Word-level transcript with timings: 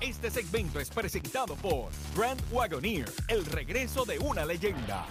Este 0.00 0.30
segmento 0.30 0.78
es 0.78 0.90
presentado 0.90 1.54
por 1.56 1.90
Grand 2.14 2.40
Wagoneer, 2.52 3.10
el 3.28 3.44
regreso 3.46 4.04
de 4.04 4.18
una 4.18 4.44
leyenda. 4.44 5.06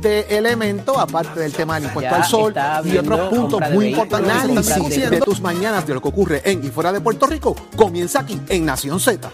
de 0.00 0.20
elemento, 0.30 0.98
aparte 0.98 1.40
del 1.40 1.52
tema 1.52 1.74
del 1.74 1.84
impuesto 1.84 2.10
Ya 2.10 2.16
al 2.16 2.24
sol 2.24 2.54
y 2.84 2.96
otros 2.96 3.28
puntos 3.28 3.60
muy 3.72 3.88
importantes. 3.88 4.30
Análisis 4.30 5.10
de 5.10 5.20
tus 5.20 5.40
mañanas 5.40 5.86
de 5.86 5.94
lo 5.94 6.00
que 6.00 6.08
ocurre 6.08 6.42
en 6.44 6.64
y 6.64 6.68
fuera 6.68 6.92
de 6.92 7.00
Puerto 7.00 7.26
Rico 7.26 7.56
comienza 7.76 8.20
aquí 8.20 8.40
en 8.48 8.64
Nación 8.64 9.00
Z. 9.00 9.30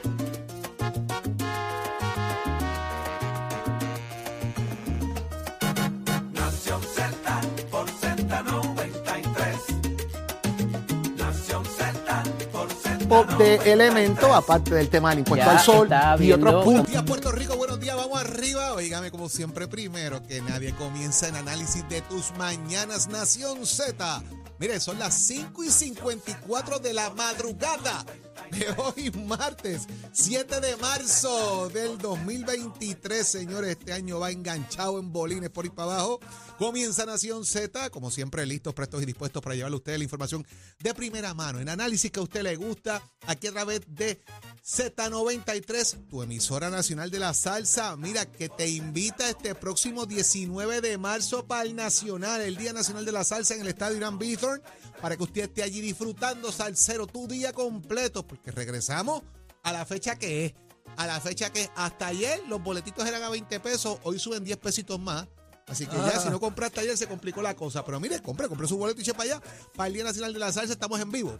por 13.10 13.26
Z93. 13.26 13.36
de 13.38 13.72
elemento, 13.72 14.32
aparte 14.32 14.72
del 14.72 14.88
tema 14.88 15.10
del 15.10 15.18
impuesto 15.20 15.44
Ya 15.44 15.52
al 15.52 15.60
sol 15.60 15.88
y 16.20 16.32
otros 16.32 16.64
puntos. 16.64 16.64
Buenos 16.64 16.88
días, 16.88 17.02
Puerto 17.02 17.32
Rico. 17.32 17.56
Buenos 17.56 17.80
días, 17.80 17.96
vamos 17.96 18.20
arriba. 18.20 18.72
Oígame, 18.74 19.10
como 19.10 19.28
siempre, 19.28 19.66
primero 19.66 20.22
que 20.22 20.40
nadie 20.40 20.72
comienza 20.74 21.26
en 21.26 21.34
análisis 21.34 21.86
de 21.88 22.02
tus 22.02 22.32
mañanas, 22.38 23.08
Nación 23.08 23.66
Z. 23.66 24.22
Mire, 24.60 24.78
son 24.78 24.98
las 24.98 25.14
5 25.14 25.64
y 25.64 25.70
54 25.70 26.78
de 26.78 26.92
la 26.92 27.10
madrugada 27.10 28.04
de 28.50 28.66
hoy, 28.76 29.10
martes 29.26 29.86
7 30.12 30.60
de 30.60 30.76
marzo 30.76 31.68
del 31.68 31.98
2023. 31.98 33.26
Señores, 33.26 33.70
este 33.70 33.92
año 33.92 34.18
va 34.20 34.30
enganchado 34.30 34.98
en 34.98 35.12
bolines 35.12 35.50
por 35.50 35.64
ahí 35.64 35.70
para 35.70 35.94
abajo. 35.94 36.20
Comienza 36.58 37.06
Nación 37.06 37.44
Z, 37.44 37.90
como 37.90 38.10
siempre, 38.10 38.44
listos, 38.46 38.74
prestos 38.74 39.02
y 39.02 39.06
dispuestos 39.06 39.42
para 39.42 39.54
llevarle 39.54 39.76
a 39.76 39.78
ustedes 39.78 39.98
la 39.98 40.04
información 40.04 40.46
de 40.78 40.94
primera 40.94 41.32
mano, 41.32 41.60
en 41.60 41.68
análisis 41.68 42.10
que 42.10 42.20
a 42.20 42.22
usted 42.22 42.42
le 42.42 42.56
gusta, 42.56 43.02
aquí 43.26 43.46
a 43.46 43.52
través 43.52 43.80
de 43.86 44.20
Z93, 44.62 46.08
tu 46.08 46.22
emisora 46.22 46.68
nacional 46.68 47.10
de 47.10 47.18
la 47.18 47.32
salsa. 47.34 47.96
Mira, 47.96 48.26
que 48.26 48.48
te 48.48 48.68
invita 48.68 49.28
este 49.30 49.54
próximo 49.54 50.06
19 50.06 50.80
de 50.80 50.98
marzo 50.98 51.46
para 51.46 51.62
el 51.62 51.74
Nacional, 51.74 52.42
el 52.42 52.56
Día 52.56 52.72
Nacional 52.72 53.04
de 53.04 53.12
la 53.12 53.24
Salsa 53.24 53.54
en 53.54 53.62
el 53.62 53.68
Estadio 53.68 53.96
Irán 53.96 54.18
Bithorn, 54.18 54.62
para 55.00 55.16
que 55.16 55.22
usted 55.22 55.42
esté 55.42 55.62
allí 55.62 55.80
disfrutando 55.80 56.52
salsero 56.52 57.06
tu 57.06 57.26
día 57.26 57.52
completo, 57.52 58.19
porque 58.24 58.50
regresamos 58.50 59.22
a 59.62 59.72
la 59.72 59.84
fecha 59.84 60.16
que 60.16 60.46
es. 60.46 60.54
A 60.96 61.06
la 61.06 61.20
fecha 61.20 61.50
que 61.50 61.62
es. 61.62 61.70
Hasta 61.76 62.08
ayer 62.08 62.42
los 62.48 62.62
boletitos 62.62 63.06
eran 63.06 63.22
a 63.22 63.28
20 63.28 63.60
pesos, 63.60 63.98
hoy 64.02 64.18
suben 64.18 64.44
10 64.44 64.58
pesitos 64.58 64.98
más. 64.98 65.26
Así 65.66 65.86
que 65.86 65.96
ya, 65.96 66.18
si 66.18 66.28
no 66.30 66.40
compraste 66.40 66.80
ayer, 66.80 66.96
se 66.96 67.06
complicó 67.06 67.42
la 67.42 67.54
cosa. 67.54 67.84
Pero 67.84 68.00
mire, 68.00 68.20
compre, 68.20 68.48
compre 68.48 68.66
su 68.66 68.76
boleto 68.76 69.00
y 69.00 69.02
eche 69.02 69.14
para 69.14 69.34
allá. 69.34 69.42
Para 69.76 69.86
el 69.86 69.94
Día 69.94 70.02
Nacional 70.02 70.32
de 70.32 70.40
la 70.40 70.52
Salsa 70.52 70.72
estamos 70.72 70.98
en 71.00 71.12
vivo. 71.12 71.38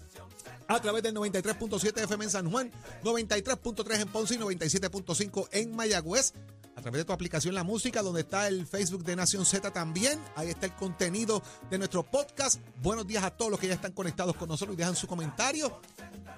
A 0.69 0.81
través 0.81 1.03
del 1.03 1.17
93.7 1.17 2.05
FM 2.05 2.25
en 2.27 2.31
San 2.31 2.49
Juan, 2.49 2.71
93.3 3.03 4.03
en 4.03 4.09
Ponce 4.09 4.35
y 4.37 4.39
97.5 4.39 5.49
en 5.51 5.75
Mayagüez. 5.75 6.33
A 6.81 6.83
través 6.83 7.01
de 7.01 7.05
tu 7.05 7.13
aplicación 7.13 7.55
La 7.55 7.63
Música, 7.63 8.01
donde 8.01 8.23
está 8.23 8.49
el 8.49 8.67
Facebook 8.67 9.05
de 9.05 9.15
Nación 9.15 9.45
Z 9.45 9.71
también. 9.71 10.19
Ahí 10.35 10.49
está 10.49 10.65
el 10.65 10.73
contenido 10.73 11.43
de 11.69 11.77
nuestro 11.77 12.03
podcast. 12.03 12.59
Buenos 12.81 13.07
días 13.07 13.23
a 13.23 13.31
todos 13.31 13.51
los 13.51 13.61
que 13.61 13.69
ya 13.69 13.75
están 13.75 13.93
conectados 13.93 14.35
con 14.35 14.49
nosotros 14.49 14.75
y 14.75 14.79
dejan 14.79 14.97
su 14.97 15.07
comentario. 15.07 15.79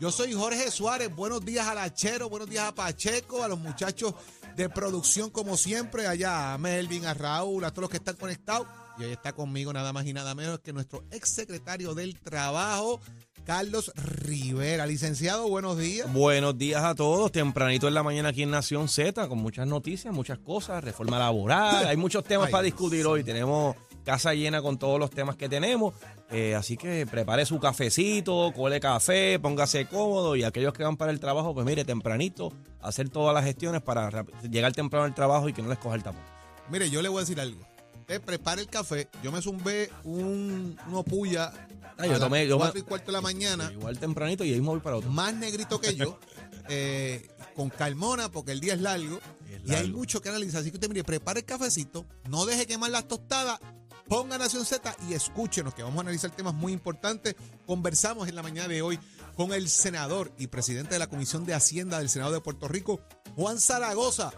Yo 0.01 0.11
soy 0.11 0.33
Jorge 0.33 0.69
Suárez. 0.73 1.15
Buenos 1.15 1.45
días 1.45 1.69
a 1.69 1.77
Lachero, 1.77 2.29
buenos 2.29 2.51
días 2.51 2.65
a 2.65 2.75
Pacheco, 2.75 3.45
a 3.45 3.47
los 3.47 3.61
muchachos 3.61 4.15
de 4.57 4.69
producción 4.69 5.31
como 5.31 5.57
siempre, 5.57 6.09
allá 6.09 6.55
a 6.55 6.59
Melvin, 6.59 7.07
a 7.07 7.15
Raúl, 7.15 7.63
a 7.65 7.71
todos 7.71 7.83
los 7.83 7.91
que 7.91 7.99
están 7.99 8.17
conectados. 8.17 8.67
Y 8.99 9.05
hoy 9.05 9.13
está 9.13 9.33
conmigo 9.33 9.73
nada 9.73 9.93
más 9.93 10.05
y 10.07 10.13
nada 10.13 10.35
menos 10.35 10.59
que 10.59 10.73
nuestro 10.73 11.05
ex 11.13 11.31
secretario 11.31 11.95
del 11.95 12.19
Trabajo, 12.19 13.01
Carlos 13.45 13.93
Rivera. 13.97 14.87
Licenciado, 14.87 15.49
buenos 15.49 15.79
días. 15.79 16.13
Buenos 16.13 16.57
días 16.57 16.83
a 16.85 16.95
todos, 16.95 17.33
tempranito 17.33 17.89
en 17.89 17.95
la 17.95 18.03
mañana 18.03 18.29
aquí 18.29 18.43
en 18.43 18.51
Nación 18.51 18.89
Z, 18.89 19.29
con 19.29 19.39
muchas 19.39 19.67
noticias, 19.67 20.15
muchas 20.15 20.39
cosas, 20.39 20.83
reforma 20.85 21.19
laboral, 21.19 21.87
hay 21.87 21.97
muchos 21.97 22.25
temas 22.25 22.47
Ay, 22.47 22.53
para 22.53 22.63
discutir 22.63 23.05
hoy, 23.07 23.25
tenemos 23.25 23.77
casa 24.05 24.35
llena 24.35 24.63
con 24.63 24.79
todos 24.79 24.99
los 24.99 25.11
temas 25.11 25.37
que 25.37 25.49
tenemos, 25.49 25.95
eh, 26.31 26.55
así 26.55 26.77
que 26.77 27.07
prepare 27.07 27.47
su 27.47 27.59
cafecito, 27.59 28.53
cole 28.55 28.81
café, 28.81 29.39
póngase 29.41 29.87
cómodo 29.87 30.37
y 30.37 30.45
aquellos 30.45 30.73
que 30.73 30.85
van 30.85 30.97
para 30.97 31.13
el 31.13 31.21
trabajo, 31.21 31.55
pues 31.55 31.67
mire, 31.67 31.85
tempranito, 31.85 32.53
hacer 32.81 33.09
todas 33.09 33.35
las 33.35 33.45
gestiones 33.45 33.83
para 33.83 34.25
llegar 34.49 34.73
temprano 34.73 35.05
al 35.05 35.15
trabajo 35.15 35.49
y 35.49 35.53
que 35.53 35.63
no 35.63 35.69
les 35.69 35.79
coja 35.79 35.97
el 35.97 36.03
tapón. 36.03 36.23
Mire, 36.71 36.91
yo 36.91 37.03
le 37.03 37.09
voy 37.09 37.19
a 37.19 37.21
decir 37.21 37.41
algo. 37.41 37.72
Usted 38.03 38.21
prepare 38.21 38.61
el 38.63 38.69
café. 38.69 39.09
Yo 39.23 39.33
me 39.33 39.41
zumbé 39.41 39.91
un, 40.05 40.79
uno 40.89 41.03
puya 41.03 41.53
Ah, 41.99 42.07
yo 42.07 42.15
a 42.15 42.19
tomé- 42.19 42.47
yo 42.49 42.57
me- 42.57 42.63
cuatro 42.65 42.81
y 42.81 42.83
cuarto 42.83 43.07
de 43.07 43.13
la 43.13 43.21
mañana. 43.21 43.71
Igual 43.73 43.99
tempranito 43.99 44.45
y 44.45 44.53
ahí 44.53 44.61
me 44.61 44.67
voy 44.69 44.81
para 44.81 44.97
otro. 44.97 45.11
más 45.11 45.35
negrito 45.35 45.81
que 45.81 45.95
yo, 45.95 46.19
eh, 46.69 47.29
con 47.55 47.69
calmona, 47.71 48.31
porque 48.31 48.53
el 48.53 48.61
día 48.61 48.75
es 48.75 48.81
largo, 48.81 49.19
Es 49.49 49.61
y 49.65 49.75
hay 49.75 49.83
largo. 49.85 49.99
mucho 49.99 50.21
que 50.21 50.29
analizar. 50.31 50.61
Así 50.63 50.71
que 50.71 50.77
usted, 50.79 50.89
mire, 50.89 51.05
prepare 51.05 51.41
el 51.41 51.47
cafecito, 51.47 52.05
no 52.29 52.45
deje 52.47 52.67
quemar 52.67 52.91
las 52.91 53.07
tostadas, 53.07 53.61
ponga 54.09 54.37
Nación 54.39 54.65
Z 54.65 54.97
y 55.09 55.13
escúchenos, 55.15 55.75
que 55.75 55.83
vamos 55.83 55.99
a 55.99 56.01
analizar 56.01 56.31
temas 56.31 56.55
muy 56.55 56.73
importantes. 56.73 57.37
Conversamos 57.67 58.27
en 58.29 58.35
la 58.35 58.43
mañana 58.43 58.69
de 58.69 58.83
hoy 58.83 58.99
con 59.37 59.53
el 59.53 59.69
senador 59.69 60.33
y 60.39 60.49
presidente 60.49 60.95
de 60.95 60.99
la 60.99 61.07
Comisión 61.07 61.45
de 61.45 61.55
Hacienda 61.55 61.99
del 61.99 62.09
Senado 62.09 62.33
de 62.33 62.41
Puerto 62.41 62.67
Rico, 62.69 63.01
Juan 63.37 63.61
Zaragoza. 63.61 64.33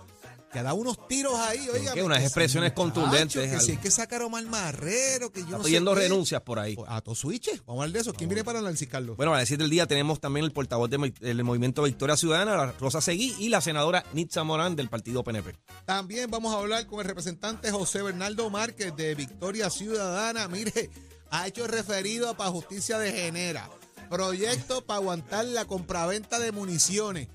Que 0.55 0.63
da 0.63 0.73
unos 0.73 1.07
tiros 1.09 1.35
ahí, 1.39 1.69
oiga. 1.69 1.93
que 1.93 2.03
unas 2.03 2.23
expresiones 2.23 2.73
contundentes, 2.73 3.35
Que 3.43 3.59
si 3.61 3.67
hay 3.67 3.71
algo. 3.73 3.83
que 3.83 3.91
sacar 3.91 4.23
a 4.23 4.27
Omar 4.27 4.45
Marrero, 4.47 5.31
que 5.33 5.41
yo 5.41 5.47
Está 5.47 5.59
no 5.59 5.65
pidiendo 5.65 5.95
sé 5.95 6.01
qué. 6.01 6.09
renuncias 6.09 6.41
por 6.43 6.59
ahí. 6.61 6.77
A 6.87 7.01
todos 7.01 7.19
switches. 7.19 7.61
Vamos 7.67 7.81
a 7.81 7.85
hablar 7.85 7.93
de 7.95 8.01
eso. 8.01 8.15
¿Quién 8.15 8.29
viene 8.31 8.45
para 8.45 8.61
análisis, 8.61 8.89
Carlos? 8.89 9.17
Bueno, 9.17 9.35
a 9.35 9.39
decir 9.41 9.59
del 9.59 9.69
día 9.69 9.87
tenemos 9.87 10.21
también 10.21 10.45
el 10.47 10.53
portavoz 10.53 10.89
de- 10.89 11.13
del 11.21 11.43
Movimiento 11.45 11.83
Victoria 11.83 12.17
Ciudadana, 12.17 12.73
Rosa 12.79 13.01
Seguí, 13.01 13.35
y 13.39 13.49
la 13.49 13.61
senadora 13.61 14.05
Nitza 14.13 14.45
Morán 14.45 14.77
del 14.77 14.89
Partido 14.89 15.25
PNP. 15.25 15.59
También 15.85 16.31
vamos 16.31 16.55
a 16.55 16.59
hablar 16.59 16.87
con 16.87 17.01
el 17.01 17.07
representante 17.07 17.73
José 17.73 18.03
Bernardo 18.03 18.49
Márquez 18.49 18.95
de 18.97 19.15
Victoria 19.17 19.71
Ciudadana. 19.71 20.47
Mire, 20.47 20.89
ha 21.31 21.49
hecho 21.49 21.67
referido 21.67 22.37
para 22.37 22.51
Justicia 22.51 22.97
de 22.99 23.13
Genera. 23.13 23.69
Proyecto 24.09 24.87
para 24.87 24.99
aguantar 25.01 25.45
la 25.47 25.65
compraventa 25.65 26.39
de 26.39 26.53
municiones. 26.53 27.27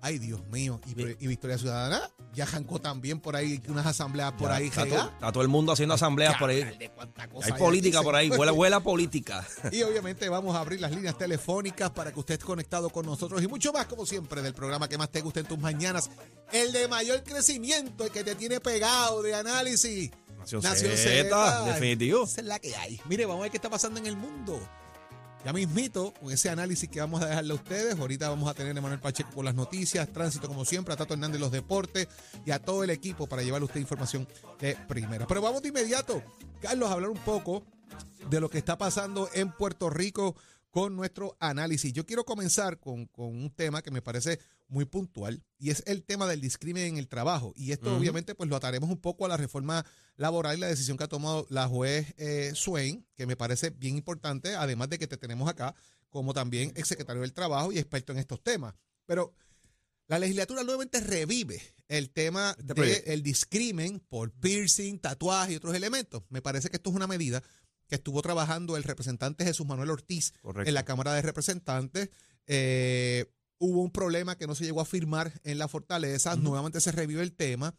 Ay, 0.00 0.18
Dios 0.18 0.40
mío. 0.48 0.80
¿Y, 0.86 1.24
y 1.24 1.26
Victoria 1.28 1.58
Ciudadana? 1.58 2.08
Ya 2.34 2.46
jancó 2.46 2.80
también 2.80 3.20
por 3.20 3.36
ahí 3.36 3.62
unas 3.68 3.84
asambleas 3.84 4.32
por 4.32 4.48
Ya 4.48 4.56
ahí. 4.56 4.68
está, 4.68 4.86
todo, 4.86 5.10
está 5.10 5.32
todo 5.32 5.42
el 5.42 5.48
mundo 5.48 5.72
haciendo 5.72 5.94
asambleas 5.94 6.36
por 6.38 6.48
ahí. 6.48 6.62
Hay 7.42 7.52
política 7.52 8.02
por 8.02 8.14
ahí, 8.14 8.26
señor. 8.28 8.40
huela, 8.40 8.52
huela 8.52 8.80
política. 8.80 9.46
Y 9.70 9.82
obviamente 9.82 10.28
vamos 10.28 10.56
a 10.56 10.60
abrir 10.60 10.80
las 10.80 10.92
líneas 10.92 11.16
telefónicas 11.18 11.90
para 11.90 12.10
que 12.12 12.18
usted 12.20 12.34
esté 12.34 12.46
conectado 12.46 12.88
con 12.90 13.04
nosotros 13.04 13.42
y 13.42 13.48
mucho 13.48 13.72
más, 13.72 13.86
como 13.86 14.06
siempre, 14.06 14.40
del 14.40 14.54
programa 14.54 14.88
que 14.88 14.96
más 14.96 15.10
te 15.10 15.20
guste 15.20 15.40
en 15.40 15.46
tus 15.46 15.58
mañanas. 15.58 16.10
El 16.52 16.72
de 16.72 16.88
mayor 16.88 17.22
crecimiento, 17.22 18.04
el 18.04 18.10
que 18.10 18.24
te 18.24 18.34
tiene 18.34 18.60
pegado 18.60 19.22
de 19.22 19.34
análisis. 19.34 20.10
Nación 20.38 20.62
Z, 20.96 21.64
definitivo. 21.66 22.24
Esa 22.24 22.40
es 22.40 22.46
la 22.46 22.58
que 22.58 22.74
hay. 22.74 23.00
Mire, 23.04 23.26
vamos 23.26 23.40
a 23.40 23.42
ver 23.42 23.50
qué 23.50 23.58
está 23.58 23.70
pasando 23.70 24.00
en 24.00 24.06
el 24.06 24.16
mundo. 24.16 24.58
Ya 25.44 25.52
mismito, 25.52 26.14
con 26.14 26.32
ese 26.32 26.50
análisis 26.50 26.88
que 26.88 27.00
vamos 27.00 27.20
a 27.20 27.26
dejarle 27.26 27.52
a 27.52 27.56
ustedes. 27.56 27.98
Ahorita 27.98 28.28
vamos 28.28 28.48
a 28.48 28.54
tener 28.54 28.78
a 28.78 28.80
Manuel 28.80 29.00
Pacheco 29.00 29.30
con 29.34 29.44
las 29.44 29.56
noticias, 29.56 30.08
tránsito 30.12 30.46
como 30.46 30.64
siempre, 30.64 30.94
a 30.94 30.96
Tato 30.96 31.14
Hernández 31.14 31.40
los 31.40 31.50
deportes 31.50 32.06
y 32.46 32.52
a 32.52 32.60
todo 32.60 32.84
el 32.84 32.90
equipo 32.90 33.26
para 33.26 33.42
llevarle 33.42 33.64
a 33.64 33.66
usted 33.66 33.80
información 33.80 34.28
de 34.60 34.76
primera. 34.86 35.26
Pero 35.26 35.42
vamos 35.42 35.60
de 35.62 35.70
inmediato, 35.70 36.22
Carlos, 36.60 36.88
a 36.88 36.92
hablar 36.92 37.10
un 37.10 37.18
poco 37.18 37.64
de 38.30 38.40
lo 38.40 38.48
que 38.48 38.58
está 38.58 38.78
pasando 38.78 39.28
en 39.34 39.50
Puerto 39.50 39.90
Rico 39.90 40.36
con 40.70 40.94
nuestro 40.94 41.36
análisis. 41.40 41.92
Yo 41.92 42.06
quiero 42.06 42.24
comenzar 42.24 42.78
con, 42.78 43.06
con 43.06 43.26
un 43.26 43.50
tema 43.50 43.82
que 43.82 43.90
me 43.90 44.00
parece 44.00 44.38
muy 44.72 44.84
puntual 44.86 45.44
y 45.58 45.70
es 45.70 45.82
el 45.86 46.02
tema 46.02 46.26
del 46.26 46.40
discrimen 46.40 46.84
en 46.84 46.96
el 46.96 47.06
trabajo. 47.08 47.52
Y 47.54 47.72
esto 47.72 47.94
obviamente 47.96 48.34
pues 48.34 48.48
lo 48.48 48.56
ataremos 48.56 48.90
un 48.90 49.00
poco 49.00 49.24
a 49.26 49.28
la 49.28 49.36
reforma 49.36 49.84
laboral 50.16 50.56
y 50.56 50.60
la 50.60 50.66
decisión 50.68 50.96
que 50.96 51.04
ha 51.04 51.08
tomado 51.08 51.46
la 51.50 51.68
juez 51.68 52.14
eh, 52.16 52.52
Swain, 52.54 53.06
que 53.14 53.26
me 53.26 53.36
parece 53.36 53.70
bien 53.70 53.96
importante, 53.96 54.54
además 54.56 54.88
de 54.88 54.98
que 54.98 55.06
te 55.06 55.16
tenemos 55.16 55.48
acá 55.48 55.74
como 56.08 56.34
también 56.34 56.72
exsecretario 56.74 57.22
del 57.22 57.32
Trabajo 57.32 57.70
y 57.72 57.78
experto 57.78 58.12
en 58.12 58.18
estos 58.18 58.42
temas. 58.42 58.74
Pero 59.06 59.34
la 60.08 60.18
legislatura 60.18 60.62
nuevamente 60.62 61.00
revive 61.00 61.62
el 61.88 62.10
tema 62.10 62.54
Este 62.58 62.74
proyecto. 62.74 63.10
del 63.10 63.22
discrimen 63.22 64.00
por 64.00 64.32
piercing, 64.32 64.98
tatuaje 64.98 65.52
y 65.52 65.56
otros 65.56 65.74
elementos. 65.74 66.22
Me 66.28 66.42
parece 66.42 66.68
que 66.70 66.76
esto 66.76 66.90
es 66.90 66.96
una 66.96 67.06
medida 67.06 67.42
que 67.88 67.94
estuvo 67.96 68.20
trabajando 68.22 68.76
el 68.76 68.84
representante 68.84 69.44
Jesús 69.44 69.66
Manuel 69.66 69.90
Ortiz 69.90 70.32
Correcto. 70.40 70.68
en 70.68 70.74
la 70.74 70.84
Cámara 70.84 71.12
de 71.14 71.22
Representantes. 71.22 72.10
Eh, 72.46 73.26
hubo 73.62 73.82
un 73.82 73.90
problema 73.90 74.36
que 74.36 74.46
no 74.46 74.54
se 74.54 74.64
llegó 74.64 74.80
a 74.80 74.84
firmar 74.84 75.32
en 75.44 75.58
la 75.58 75.68
fortaleza. 75.68 76.36
Nuevamente 76.36 76.80
se 76.80 76.92
revive 76.92 77.22
el 77.22 77.32
tema 77.32 77.74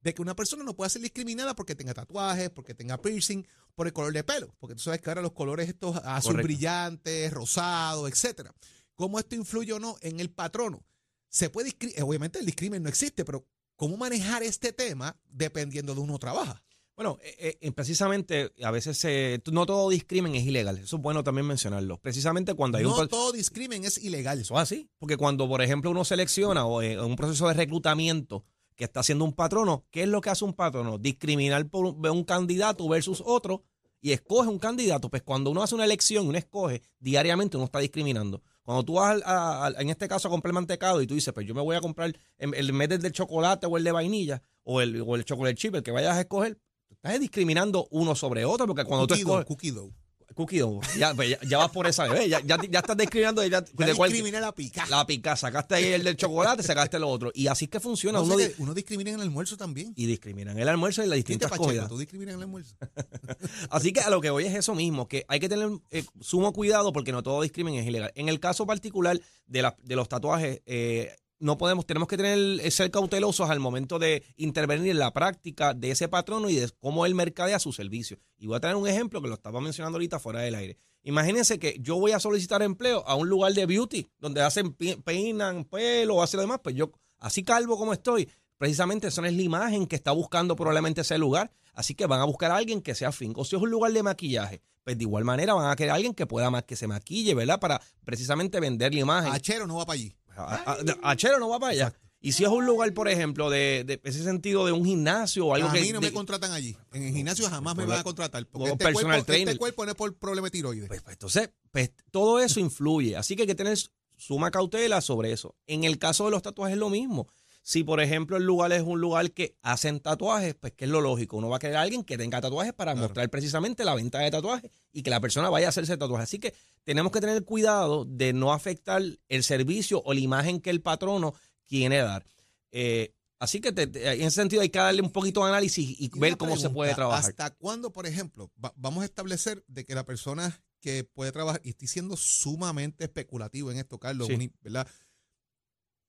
de 0.00 0.14
que 0.14 0.22
una 0.22 0.36
persona 0.36 0.64
no 0.64 0.74
puede 0.74 0.90
ser 0.90 1.02
discriminada 1.02 1.54
porque 1.54 1.74
tenga 1.74 1.94
tatuajes, 1.94 2.50
porque 2.50 2.74
tenga 2.74 3.00
piercing, 3.00 3.46
por 3.74 3.86
el 3.86 3.92
color 3.92 4.12
de 4.12 4.24
pelo. 4.24 4.54
Porque 4.58 4.74
tú 4.74 4.80
sabes 4.80 5.00
que 5.00 5.10
ahora 5.10 5.22
los 5.22 5.32
colores 5.32 5.68
estos 5.68 5.96
azul 6.04 6.32
Correcto. 6.32 6.46
brillantes, 6.46 7.32
rosado, 7.32 8.08
etcétera. 8.08 8.54
¿Cómo 8.94 9.18
esto 9.18 9.34
influye 9.34 9.72
o 9.72 9.78
no 9.78 9.96
en 10.00 10.20
el 10.20 10.30
patrono? 10.30 10.84
se 11.28 11.50
puede, 11.50 11.76
obviamente 12.00 12.38
el 12.38 12.46
discrimen 12.46 12.82
no 12.82 12.88
existe, 12.88 13.24
pero 13.24 13.46
¿cómo 13.74 13.98
manejar 13.98 14.42
este 14.42 14.72
tema 14.72 15.20
dependiendo 15.28 15.94
de 15.94 16.00
uno 16.00 16.18
trabaja? 16.18 16.62
Bueno, 16.96 17.18
eh, 17.22 17.58
eh, 17.60 17.72
precisamente 17.72 18.52
a 18.62 18.70
veces 18.70 19.04
eh, 19.04 19.38
no 19.52 19.66
todo 19.66 19.90
discrimen 19.90 20.34
es 20.34 20.44
ilegal. 20.44 20.78
Eso 20.78 20.96
es 20.96 21.02
bueno 21.02 21.22
también 21.22 21.46
mencionarlo. 21.46 21.98
Precisamente 21.98 22.54
cuando 22.54 22.78
hay 22.78 22.84
No 22.84 22.90
un... 22.92 22.96
pro- 22.96 23.08
todo 23.08 23.32
discrimen 23.32 23.84
es 23.84 23.98
ilegal. 24.02 24.40
Eso 24.40 24.54
es 24.54 24.60
así. 24.60 24.88
Porque 24.98 25.18
cuando, 25.18 25.46
por 25.46 25.60
ejemplo, 25.60 25.90
uno 25.90 26.04
selecciona 26.06 26.64
o 26.64 26.80
en 26.80 26.98
un 27.00 27.14
proceso 27.14 27.48
de 27.48 27.54
reclutamiento 27.54 28.44
que 28.74 28.84
está 28.84 29.00
haciendo 29.00 29.24
un 29.26 29.34
patrono, 29.34 29.84
¿qué 29.90 30.02
es 30.04 30.08
lo 30.08 30.20
que 30.22 30.30
hace 30.30 30.44
un 30.46 30.54
patrono? 30.54 30.96
Discriminar 30.98 31.68
por 31.68 31.84
un, 31.84 32.24
candidato 32.24 32.88
versus 32.88 33.22
otro 33.24 33.62
y 34.00 34.12
escoge 34.12 34.48
un 34.48 34.58
candidato. 34.58 35.10
Pues 35.10 35.22
cuando 35.22 35.50
uno 35.50 35.62
hace 35.62 35.74
una 35.74 35.84
elección 35.84 36.24
y 36.24 36.28
uno 36.30 36.38
escoge, 36.38 36.80
diariamente 36.98 37.58
uno 37.58 37.66
está 37.66 37.78
discriminando. 37.80 38.42
Cuando 38.62 38.84
tú 38.84 38.94
vas, 38.94 39.20
a- 39.26 39.66
a- 39.66 39.80
en 39.82 39.90
este 39.90 40.08
caso, 40.08 40.28
a 40.28 40.30
comprar 40.30 40.54
mantecado 40.54 41.02
y 41.02 41.06
tú 41.06 41.14
dices, 41.14 41.32
pues 41.34 41.46
yo 41.46 41.54
me 41.54 41.60
voy 41.60 41.76
a 41.76 41.80
comprar 41.82 42.18
en, 42.38 42.54
en 42.54 42.78
vez 42.78 42.88
del 42.88 43.02
de 43.02 43.12
chocolate 43.12 43.66
o 43.66 43.76
el 43.76 43.84
de 43.84 43.92
vainilla 43.92 44.42
o 44.64 44.80
el, 44.80 45.02
o 45.02 45.14
el 45.14 45.24
chocolate 45.24 45.54
chip, 45.56 45.74
el 45.74 45.82
que 45.82 45.90
vayas 45.92 46.16
a 46.16 46.20
escoger, 46.20 46.58
tú 46.88 46.94
estás 46.94 47.20
discriminando 47.20 47.86
uno 47.90 48.14
sobre 48.14 48.44
otro 48.44 48.66
porque 48.66 48.84
cuando 48.84 49.06
Cookie 49.06 49.22
tú 49.22 49.28
escoges... 49.28 49.46
cookie 49.46 49.70
dough. 49.70 49.92
Cookie 50.34 50.58
dough, 50.58 50.82
ya, 50.98 51.14
pues 51.14 51.30
ya, 51.30 51.38
ya 51.48 51.56
vas 51.56 51.70
por 51.70 51.86
esa 51.86 52.06
vez, 52.08 52.28
ya, 52.28 52.40
ya, 52.44 52.58
ya 52.68 52.80
estás 52.80 52.96
discriminando 52.96 53.42
Ya 53.46 53.62
de 53.62 53.86
discrimina 53.86 54.38
la 54.38 54.52
pica. 54.52 54.84
la 54.90 55.06
pica, 55.06 55.34
sacaste 55.34 55.76
ahí 55.76 55.84
el 55.86 56.04
del 56.04 56.16
chocolate, 56.16 56.62
sacaste 56.62 56.98
lo 56.98 57.08
otro. 57.08 57.30
Y 57.32 57.46
así 57.46 57.64
es 57.66 57.70
que 57.70 57.80
funciona. 57.80 58.18
No, 58.18 58.24
uno 58.24 58.36
que 58.36 58.54
uno 58.58 58.74
discrimina 58.74 59.10
en 59.10 59.16
el 59.16 59.22
almuerzo 59.22 59.56
también. 59.56 59.94
y 59.96 60.04
discriminan 60.04 60.58
el 60.58 60.68
almuerzo 60.68 61.02
y 61.02 61.06
las 61.06 61.16
distintas 61.16 61.48
Pacheco, 61.48 61.64
comidas. 61.68 61.88
tú 61.88 61.96
discriminas 61.96 62.34
en 62.34 62.40
el 62.40 62.42
almuerzo. 62.44 62.74
Así 63.70 63.92
que 63.94 64.00
a 64.00 64.10
lo 64.10 64.20
que 64.20 64.28
voy 64.28 64.44
es 64.44 64.54
eso 64.54 64.74
mismo, 64.74 65.08
que 65.08 65.24
hay 65.28 65.40
que 65.40 65.48
tener 65.48 65.70
eh, 65.90 66.04
sumo 66.20 66.52
cuidado 66.52 66.92
porque 66.92 67.12
no 67.12 67.22
todo 67.22 67.40
discrimen 67.40 67.74
es 67.76 67.86
ilegal. 67.86 68.12
En 68.14 68.28
el 68.28 68.38
caso 68.38 68.66
particular 68.66 69.18
de, 69.46 69.62
la- 69.62 69.76
de 69.84 69.96
los 69.96 70.06
tatuajes, 70.08 70.60
eh, 70.66 71.16
no 71.38 71.58
podemos, 71.58 71.86
tenemos 71.86 72.08
que 72.08 72.16
tener, 72.16 72.38
eh, 72.60 72.70
ser 72.70 72.90
cautelosos 72.90 73.50
al 73.50 73.60
momento 73.60 73.98
de 73.98 74.22
intervenir 74.36 74.90
en 74.90 74.98
la 74.98 75.12
práctica 75.12 75.74
de 75.74 75.90
ese 75.90 76.08
patrono 76.08 76.48
y 76.48 76.56
de 76.56 76.70
cómo 76.80 77.06
él 77.06 77.14
mercadea 77.14 77.58
su 77.58 77.72
servicio. 77.72 78.18
Y 78.38 78.46
voy 78.46 78.56
a 78.56 78.60
tener 78.60 78.76
un 78.76 78.88
ejemplo 78.88 79.20
que 79.20 79.28
lo 79.28 79.34
estaba 79.34 79.60
mencionando 79.60 79.96
ahorita 79.96 80.18
fuera 80.18 80.40
del 80.40 80.54
aire. 80.54 80.76
Imagínense 81.02 81.58
que 81.58 81.76
yo 81.80 81.96
voy 81.96 82.12
a 82.12 82.20
solicitar 82.20 82.62
empleo 82.62 83.06
a 83.06 83.14
un 83.14 83.28
lugar 83.28 83.52
de 83.52 83.66
beauty 83.66 84.06
donde 84.18 84.42
hacen 84.42 84.72
peinan 84.72 85.64
pelo 85.64 86.22
hacen 86.22 86.38
lo 86.38 86.42
demás, 86.42 86.60
pues 86.62 86.74
yo, 86.74 86.90
así 87.18 87.44
calvo 87.44 87.78
como 87.78 87.92
estoy, 87.92 88.28
precisamente 88.58 89.08
esa 89.08 89.24
es 89.26 89.32
la 89.32 89.42
imagen 89.42 89.86
que 89.86 89.96
está 89.96 90.10
buscando 90.12 90.56
probablemente 90.56 91.02
ese 91.02 91.18
lugar. 91.18 91.52
Así 91.74 91.94
que 91.94 92.06
van 92.06 92.20
a 92.20 92.24
buscar 92.24 92.50
a 92.50 92.56
alguien 92.56 92.80
que 92.80 92.94
sea 92.94 93.12
fin. 93.12 93.34
O 93.36 93.44
si 93.44 93.54
es 93.54 93.60
un 93.60 93.70
lugar 93.70 93.92
de 93.92 94.02
maquillaje, 94.02 94.62
pues 94.82 94.96
de 94.96 95.04
igual 95.04 95.24
manera 95.24 95.52
van 95.52 95.70
a 95.70 95.76
querer 95.76 95.90
a 95.90 95.94
alguien 95.96 96.14
que 96.14 96.26
pueda 96.26 96.48
más 96.48 96.62
que 96.62 96.74
se 96.74 96.86
maquille, 96.86 97.34
¿verdad? 97.34 97.60
Para 97.60 97.82
precisamente 98.04 98.60
vender 98.60 98.94
la 98.94 99.00
imagen. 99.00 99.32
Achero 99.32 99.66
no 99.66 99.76
va 99.76 99.84
para 99.84 99.94
allí. 99.94 100.16
A- 100.36 100.72
a- 101.02 101.10
Achero 101.10 101.38
no 101.38 101.48
va 101.48 101.58
para 101.58 101.72
allá. 101.72 101.94
Y 102.20 102.32
si 102.32 102.42
es 102.44 102.50
un 102.50 102.66
lugar, 102.66 102.92
por 102.92 103.08
ejemplo, 103.08 103.50
de, 103.50 103.84
de 103.86 104.00
ese 104.02 104.24
sentido 104.24 104.64
de 104.66 104.72
un 104.72 104.84
gimnasio 104.84 105.46
o 105.46 105.54
algo 105.54 105.68
a 105.68 105.72
que. 105.72 105.80
mí 105.80 105.92
no 105.92 106.00
de- 106.00 106.08
me 106.08 106.12
contratan 106.12 106.50
allí. 106.50 106.76
En 106.92 107.02
el 107.04 107.12
gimnasio 107.12 107.48
jamás 107.48 107.76
me 107.76 107.82
Por 107.84 107.90
van 107.90 108.00
a 108.00 108.04
contratar. 108.04 108.46
Porque 108.46 108.70
este 108.72 108.84
personal 108.84 109.24
cuerpo, 109.24 109.32
este 109.32 109.58
cuerpo 109.58 109.84
no 109.84 109.90
es 109.92 109.96
por 109.96 110.14
problema 110.16 110.46
de 110.46 110.50
tiroides. 110.50 110.88
Pues, 110.88 111.02
pues, 111.02 111.12
entonces, 111.14 111.50
pues, 111.70 111.90
todo 112.10 112.40
eso 112.40 112.58
influye. 112.58 113.16
Así 113.16 113.36
que 113.36 113.42
hay 113.42 113.46
que 113.48 113.54
tener 113.54 113.78
suma 114.16 114.50
cautela 114.50 115.00
sobre 115.02 115.30
eso. 115.32 115.54
En 115.66 115.84
el 115.84 115.98
caso 115.98 116.24
de 116.24 116.30
los 116.32 116.42
tatuajes 116.42 116.72
es 116.74 116.80
lo 116.80 116.88
mismo. 116.90 117.28
Si, 117.68 117.82
por 117.82 118.00
ejemplo, 118.00 118.36
el 118.36 118.44
lugar 118.44 118.70
es 118.72 118.82
un 118.82 119.00
lugar 119.00 119.32
que 119.32 119.56
hacen 119.60 119.98
tatuajes, 119.98 120.54
pues 120.54 120.72
¿qué 120.76 120.84
es 120.84 120.90
lo 120.92 121.00
lógico? 121.00 121.36
Uno 121.36 121.48
va 121.48 121.56
a 121.56 121.58
querer 121.58 121.74
a 121.78 121.80
alguien 121.82 122.04
que 122.04 122.16
tenga 122.16 122.40
tatuajes 122.40 122.72
para 122.72 122.92
Claro. 122.92 123.08
mostrar 123.08 123.28
precisamente 123.28 123.84
la 123.84 123.96
venta 123.96 124.20
de 124.20 124.30
tatuajes 124.30 124.70
y 124.92 125.02
que 125.02 125.10
la 125.10 125.18
persona 125.18 125.50
vaya 125.50 125.66
a 125.66 125.70
hacerse 125.70 125.96
tatuajes. 125.96 126.28
Así 126.28 126.38
que 126.38 126.54
tenemos 126.84 127.10
que 127.10 127.20
tener 127.20 127.42
cuidado 127.44 128.04
de 128.04 128.32
no 128.32 128.52
afectar 128.52 129.02
el 129.28 129.42
servicio 129.42 130.00
o 130.04 130.14
la 130.14 130.20
imagen 130.20 130.60
que 130.60 130.70
el 130.70 130.80
patrono 130.80 131.34
quiere 131.66 131.96
dar. 131.96 132.24
Eh, 132.70 133.12
así 133.40 133.60
que 133.60 133.72
te- 133.72 133.88
te- 133.88 134.12
en 134.12 134.20
ese 134.22 134.36
sentido 134.36 134.62
hay 134.62 134.68
que 134.68 134.78
darle 134.78 135.02
un 135.02 135.10
poquito 135.10 135.42
de 135.42 135.48
análisis 135.50 135.90
y, 135.98 136.04
Y 136.04 136.18
ver 136.20 136.36
cómo 136.36 136.56
se 136.56 136.70
puede 136.70 136.94
trabajar. 136.94 137.28
¿Hasta 137.30 137.50
cuándo, 137.50 137.90
por 137.92 138.06
ejemplo, 138.06 138.52
va- 138.64 138.74
vamos 138.76 139.02
a 139.02 139.06
establecer 139.06 139.64
de 139.66 139.84
que 139.84 139.96
la 139.96 140.04
persona 140.06 140.56
que 140.80 141.02
puede 141.02 141.32
trabajar, 141.32 141.60
y 141.64 141.70
estoy 141.70 141.88
siendo 141.88 142.16
sumamente 142.16 143.02
especulativo 143.06 143.72
en 143.72 143.78
esto, 143.78 143.98
Carlos, 143.98 144.28
Sí. 144.28 144.52
¿verdad? 144.60 144.86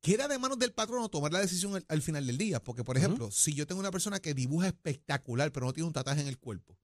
Queda 0.01 0.27
de 0.27 0.37
manos 0.37 0.59
del 0.59 0.73
patrono 0.73 1.09
tomar 1.09 1.33
la 1.33 1.39
decisión 1.39 1.75
al, 1.75 1.85
al 1.87 2.01
final 2.01 2.25
del 2.27 2.37
día. 2.37 2.63
Porque, 2.63 2.83
por 2.83 2.97
ejemplo, 2.97 3.31
si 3.31 3.53
yo 3.53 3.65
tengo 3.67 3.79
una 3.79 3.91
persona 3.91 4.19
que 4.19 4.33
dibuja 4.33 4.67
espectacular, 4.67 5.51
pero 5.51 5.65
no 5.65 5.73
tiene 5.73 5.87
un 5.87 5.93
tatuaje 5.93 6.21
en 6.21 6.27
el 6.27 6.37
cuerpo, 6.37 6.77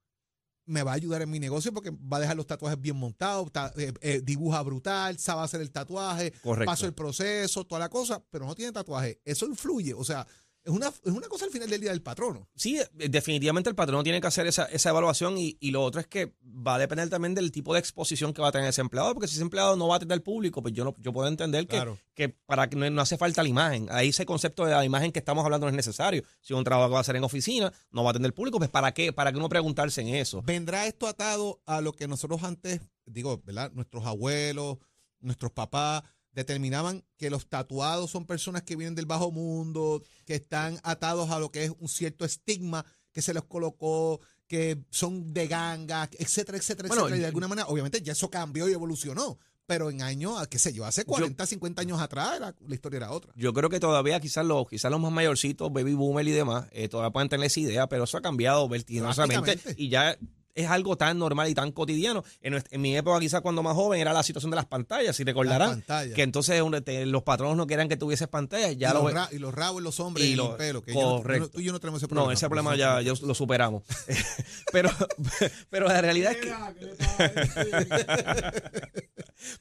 me 0.66 0.82
va 0.82 0.92
a 0.92 0.94
ayudar 0.94 1.20
en 1.22 1.30
mi 1.30 1.38
negocio 1.38 1.72
porque 1.72 1.90
va 1.90 2.16
a 2.16 2.20
dejar 2.20 2.36
los 2.36 2.46
tatuajes 2.46 2.80
bien 2.80 2.96
montados, 2.96 3.52
ta- 3.52 3.72
eh, 3.76 3.92
eh, 4.00 4.20
dibuja 4.24 4.62
brutal, 4.62 5.18
sabe 5.18 5.42
hacer 5.42 5.60
el 5.60 5.70
tatuaje, 5.70 6.32
Correcto. 6.42 6.70
paso 6.70 6.86
el 6.86 6.94
proceso, 6.94 7.64
toda 7.66 7.78
la 7.80 7.88
cosa, 7.90 8.22
pero 8.30 8.46
no 8.46 8.54
tiene 8.54 8.72
tatuaje. 8.72 9.20
Eso 9.24 9.46
influye. 9.46 9.92
O 9.94 10.04
sea, 10.04 10.26
es 10.64 10.72
una, 10.72 10.88
es 10.88 11.12
una 11.12 11.28
cosa 11.28 11.44
al 11.44 11.50
final 11.50 11.68
del 11.68 11.80
día 11.80 11.90
del 11.90 12.02
patrono. 12.02 12.48
Sí, 12.56 12.78
eh, 12.78 13.08
definitivamente 13.08 13.68
el 13.68 13.76
patrono 13.76 14.02
tiene 14.02 14.20
que 14.20 14.26
hacer 14.26 14.46
esa, 14.46 14.64
esa 14.66 14.90
evaluación 14.90 15.36
y, 15.36 15.56
y 15.60 15.70
lo 15.70 15.82
otro 15.82 16.00
es 16.00 16.06
que 16.06 16.34
va 16.44 16.76
a 16.76 16.78
depender 16.78 17.08
también 17.10 17.34
del 17.34 17.52
tipo 17.52 17.74
de 17.74 17.80
exposición 17.80 18.32
que 18.32 18.40
va 18.40 18.48
a 18.48 18.52
tener 18.52 18.68
ese 18.68 18.80
empleado, 18.80 19.12
porque 19.12 19.28
si 19.28 19.34
ese 19.34 19.42
empleado 19.42 19.76
no 19.76 19.88
va 19.88 19.94
a 19.94 19.96
atender 19.98 20.16
al 20.16 20.22
público, 20.22 20.62
pues 20.62 20.72
yo 20.72 20.84
no, 20.84 20.94
yo 20.98 21.12
puedo 21.12 21.28
entender 21.28 21.66
que, 21.66 21.76
Claro. 21.76 21.98
que 22.14 22.30
para 22.30 22.68
que 22.70 22.76
no, 22.76 22.88
no 22.88 23.02
hace 23.02 23.18
falta 23.18 23.42
la 23.42 23.48
imagen. 23.48 23.88
Ahí 23.90 24.08
ese 24.08 24.24
concepto 24.24 24.64
de 24.64 24.72
la 24.72 24.84
imagen 24.84 25.12
que 25.12 25.18
estamos 25.18 25.44
hablando 25.44 25.66
no 25.66 25.70
es 25.70 25.76
necesario. 25.76 26.22
Si 26.40 26.54
un 26.54 26.64
trabajo 26.64 26.90
va 26.92 26.98
a 26.98 27.00
hacer 27.02 27.16
en 27.16 27.24
oficina, 27.24 27.70
no 27.90 28.02
va 28.02 28.08
a 28.08 28.12
atender 28.12 28.30
al 28.30 28.34
público, 28.34 28.58
pues 28.58 28.70
¿para 28.70 28.92
qué? 28.94 29.12
¿Para 29.12 29.32
qué 29.32 29.38
uno 29.38 29.48
preguntarse 29.48 30.00
en 30.00 30.08
eso? 30.08 30.40
¿Vendrá 30.42 30.86
esto 30.86 31.06
atado 31.06 31.60
a 31.66 31.80
lo 31.82 31.92
que 31.92 32.08
nosotros 32.08 32.42
antes, 32.42 32.80
digo, 33.04 33.42
¿verdad? 33.44 33.70
Nuestros 33.72 34.06
abuelos, 34.06 34.78
nuestros 35.20 35.52
papás 35.52 36.02
determinaban 36.34 37.04
que 37.16 37.30
los 37.30 37.48
tatuados 37.48 38.10
son 38.10 38.26
personas 38.26 38.62
que 38.62 38.76
vienen 38.76 38.94
del 38.94 39.06
bajo 39.06 39.30
mundo, 39.30 40.02
que 40.26 40.34
están 40.34 40.78
atados 40.82 41.30
a 41.30 41.38
lo 41.38 41.50
que 41.50 41.64
es 41.64 41.72
un 41.78 41.88
cierto 41.88 42.24
estigma 42.24 42.84
que 43.12 43.22
se 43.22 43.32
les 43.32 43.44
colocó, 43.44 44.20
que 44.48 44.82
son 44.90 45.32
de 45.32 45.46
ganga, 45.46 46.10
etcétera, 46.18 46.58
etcétera, 46.58 46.88
Bueno, 46.88 47.02
etcétera. 47.04 47.16
Y 47.16 47.20
de 47.20 47.22
yo- 47.24 47.28
alguna 47.28 47.48
manera, 47.48 47.68
obviamente 47.68 48.02
ya 48.02 48.12
eso 48.12 48.28
cambió 48.28 48.68
y 48.68 48.72
evolucionó. 48.72 49.38
Pero 49.66 49.88
en 49.88 50.02
años, 50.02 50.46
qué 50.48 50.58
sé 50.58 50.74
yo, 50.74 50.84
hace 50.84 51.06
40, 51.06 51.46
50 51.46 51.80
años 51.80 51.98
atrás 51.98 52.36
era- 52.36 52.54
la 52.68 52.74
historia 52.74 52.98
era 52.98 53.12
otra. 53.12 53.32
Yo 53.34 53.54
creo 53.54 53.70
que 53.70 53.80
todavía 53.80 54.20
quizás 54.20 54.44
los, 54.44 54.68
quizás 54.68 54.90
los 54.90 55.00
más 55.00 55.10
mayorcitos, 55.10 55.72
baby 55.72 55.94
boomer 55.94 56.28
y 56.28 56.32
demás, 56.32 56.66
eh, 56.72 56.88
todavía 56.88 57.12
pueden 57.14 57.30
tener 57.30 57.46
esa 57.46 57.60
idea, 57.60 57.86
pero 57.88 58.04
eso 58.04 58.18
ha 58.18 58.20
cambiado 58.20 58.68
vertiginosamente 58.68 59.58
y 59.78 59.88
ya 59.88 60.18
es 60.54 60.68
algo 60.70 60.96
tan 60.96 61.18
normal 61.18 61.48
y 61.48 61.54
tan 61.54 61.72
cotidiano. 61.72 62.22
En, 62.40 62.62
mi 62.80 62.96
época, 62.96 63.18
quizás 63.20 63.40
cuando 63.40 63.62
más 63.62 63.74
joven, 63.74 64.00
era 64.00 64.12
la 64.12 64.22
situación 64.22 64.50
de 64.50 64.56
las 64.56 64.66
pantallas, 64.66 65.16
si 65.16 65.24
recordarán. 65.24 65.68
Las 65.68 65.76
pantallas. 65.78 66.14
Que 66.14 66.22
entonces 66.22 66.60
un- 66.62 66.82
te- 66.82 67.06
los 67.06 67.22
patronos 67.22 67.56
no 67.56 67.66
querían 67.66 67.88
que 67.88 67.96
tuvieses 67.96 68.28
pantallas. 68.28 68.76
Ya 68.76 68.90
y, 68.90 68.94
lo 68.94 69.02
los 69.02 69.12
ra- 69.12 69.28
y 69.32 69.38
los 69.38 69.52
rabos 69.54 69.78
en 69.78 69.84
los 69.84 70.00
hombres 70.00 70.24
Y 70.26 70.30
y, 70.30 70.32
el 70.32 70.38
lo- 70.38 70.56
pelo. 70.56 70.82
Que 70.82 70.94
yo 70.94 71.00
no- 71.00 71.16
correcto. 71.18 71.48
tú 71.50 71.60
y 71.60 71.64
yo 71.64 71.72
no 71.72 71.80
tenemos 71.80 72.00
ese 72.00 72.08
problema. 72.08 72.26
No, 72.26 72.32
ese 72.32 72.46
problema 72.48 72.76
ya 72.76 73.00
lo 73.02 73.34
superamos. 73.34 73.82
pero, 74.72 74.90
pero 75.70 75.86
la 75.88 76.00
realidad 76.00 76.32
es 76.32 76.38
que. 76.38 76.52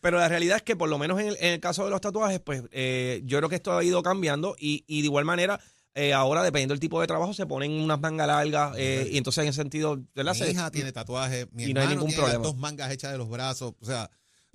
Pero 0.02 0.18
la 0.18 0.30
realidad 0.30 0.58
es 0.58 0.64
que 0.64 0.76
por 0.76 0.90
lo 0.90 0.98
menos 0.98 1.20
en 1.20 1.28
el, 1.28 1.38
en 1.40 1.54
el 1.54 1.60
caso 1.60 1.84
de 1.84 1.90
los 1.90 2.02
tatuajes, 2.02 2.40
pues 2.40 2.64
eh, 2.72 3.22
yo 3.26 3.38
creo 3.40 3.50
que 3.50 3.56
esto 3.56 3.74
ha 3.78 3.84
ido 3.84 4.02
cambiando 4.04 4.56
y, 4.58 4.84
y 4.88 5.02
de 5.02 5.06
igual 5.08 5.26
manera, 5.26 5.60
eh, 5.96 6.14
ahora 6.14 6.44
dependiendo 6.44 6.74
del 6.74 6.80
tipo 6.80 7.00
de 7.02 7.08
trabajo, 7.08 7.34
se 7.34 7.46
ponen 7.46 7.72
unas 7.72 8.00
mangas 8.00 8.28
largas 8.28 8.76
eh, 8.78 9.10
y 9.12 9.18
entonces 9.18 9.44
en 9.44 9.50
ese 9.50 9.62
sentido. 9.62 9.98
Mi 10.16 10.34
Se- 10.36 10.52
hija 10.52 10.72
tiene 10.72 10.92
tatuajes, 10.92 11.48
mi 11.52 11.64
y 11.66 11.74
no 11.74 11.80
hay 11.82 11.86
hermano 11.86 11.90
ningún 11.92 12.08
tiene 12.10 12.24
problema. 12.24 12.44
dos 12.44 12.58
mangas 12.58 12.92
hechas 12.92 13.12
de 13.12 13.18
los 13.18 13.30
brazos. 13.30 13.74
O 13.80 13.86
sea, 13.86 14.10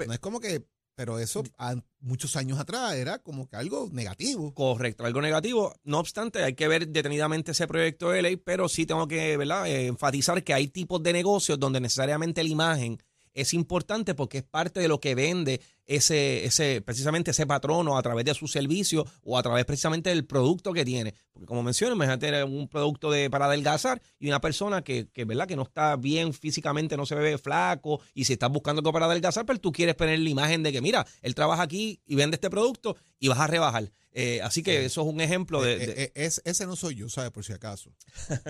no 0.04 0.12
es 0.12 0.18
como 0.18 0.40
que, 0.40 0.64
pero 0.94 1.18
eso 1.20 1.44
a- 1.58 1.76
muchos 2.00 2.34
años 2.36 2.58
atrás 2.58 2.94
era 2.94 3.18
como 3.20 3.48
que 3.48 3.56
algo 3.56 3.88
negativo. 3.92 4.52
Correcto, 4.54 5.04
algo 5.04 5.20
negativo. 5.20 5.74
No 5.84 5.98
obstante, 6.00 6.42
hay 6.42 6.54
que 6.54 6.66
ver 6.68 6.88
detenidamente 6.88 7.52
ese 7.52 7.66
proyecto 7.68 8.10
de 8.10 8.22
ley, 8.22 8.36
pero 8.36 8.68
sí 8.68 8.84
tengo 8.86 9.06
que 9.06 9.36
¿verdad? 9.36 9.66
Eh, 9.68 9.86
enfatizar 9.86 10.42
que 10.42 10.54
hay 10.54 10.68
tipos 10.68 11.00
de 11.02 11.12
negocios 11.12 11.58
donde 11.58 11.80
necesariamente 11.80 12.42
la 12.42 12.48
imagen 12.50 12.98
es 13.34 13.54
importante 13.54 14.14
porque 14.14 14.38
es 14.38 14.44
parte 14.44 14.80
de 14.80 14.88
lo 14.88 15.00
que 15.00 15.14
vende 15.14 15.60
ese, 15.86 16.44
ese, 16.44 16.82
precisamente 16.82 17.30
ese 17.30 17.46
patrono 17.46 17.96
a 17.96 18.02
través 18.02 18.24
de 18.26 18.34
su 18.34 18.46
servicio 18.46 19.06
o 19.22 19.38
a 19.38 19.42
través 19.42 19.64
precisamente 19.64 20.10
del 20.10 20.26
producto 20.26 20.72
que 20.74 20.84
tiene. 20.84 21.14
Porque 21.32 21.46
como 21.46 21.62
mencioné, 21.62 21.94
imagínate 21.94 22.26
tener 22.26 22.44
un 22.44 22.68
producto 22.68 23.10
de, 23.10 23.30
para 23.30 23.46
adelgazar 23.46 24.02
y 24.18 24.28
una 24.28 24.40
persona 24.40 24.82
que, 24.82 25.08
que, 25.12 25.24
¿verdad? 25.24 25.46
que 25.48 25.56
no 25.56 25.62
está 25.62 25.96
bien 25.96 26.34
físicamente, 26.34 26.96
no 26.96 27.06
se 27.06 27.14
ve 27.14 27.38
flaco 27.38 28.00
y 28.12 28.24
si 28.26 28.34
estás 28.34 28.50
buscando 28.50 28.80
algo 28.80 28.92
para 28.92 29.06
adelgazar, 29.06 29.46
pero 29.46 29.58
tú 29.60 29.72
quieres 29.72 29.94
poner 29.94 30.18
la 30.18 30.28
imagen 30.28 30.62
de 30.62 30.72
que, 30.72 30.82
mira, 30.82 31.06
él 31.22 31.34
trabaja 31.34 31.62
aquí 31.62 32.00
y 32.06 32.16
vende 32.16 32.34
este 32.34 32.50
producto 32.50 32.96
y 33.18 33.28
vas 33.28 33.38
a 33.38 33.46
rebajar. 33.46 33.90
Eh, 34.12 34.40
así 34.42 34.62
que 34.62 34.84
eso 34.84 35.00
es 35.02 35.06
un 35.06 35.20
ejemplo 35.20 35.62
de... 35.62 35.72
Eh, 35.74 35.86
de- 35.86 36.02
eh, 36.04 36.12
es, 36.14 36.42
ese 36.44 36.66
no 36.66 36.76
soy 36.76 36.96
yo, 36.96 37.08
¿sabes? 37.08 37.30
Por 37.30 37.44
si 37.44 37.52
acaso. 37.52 37.94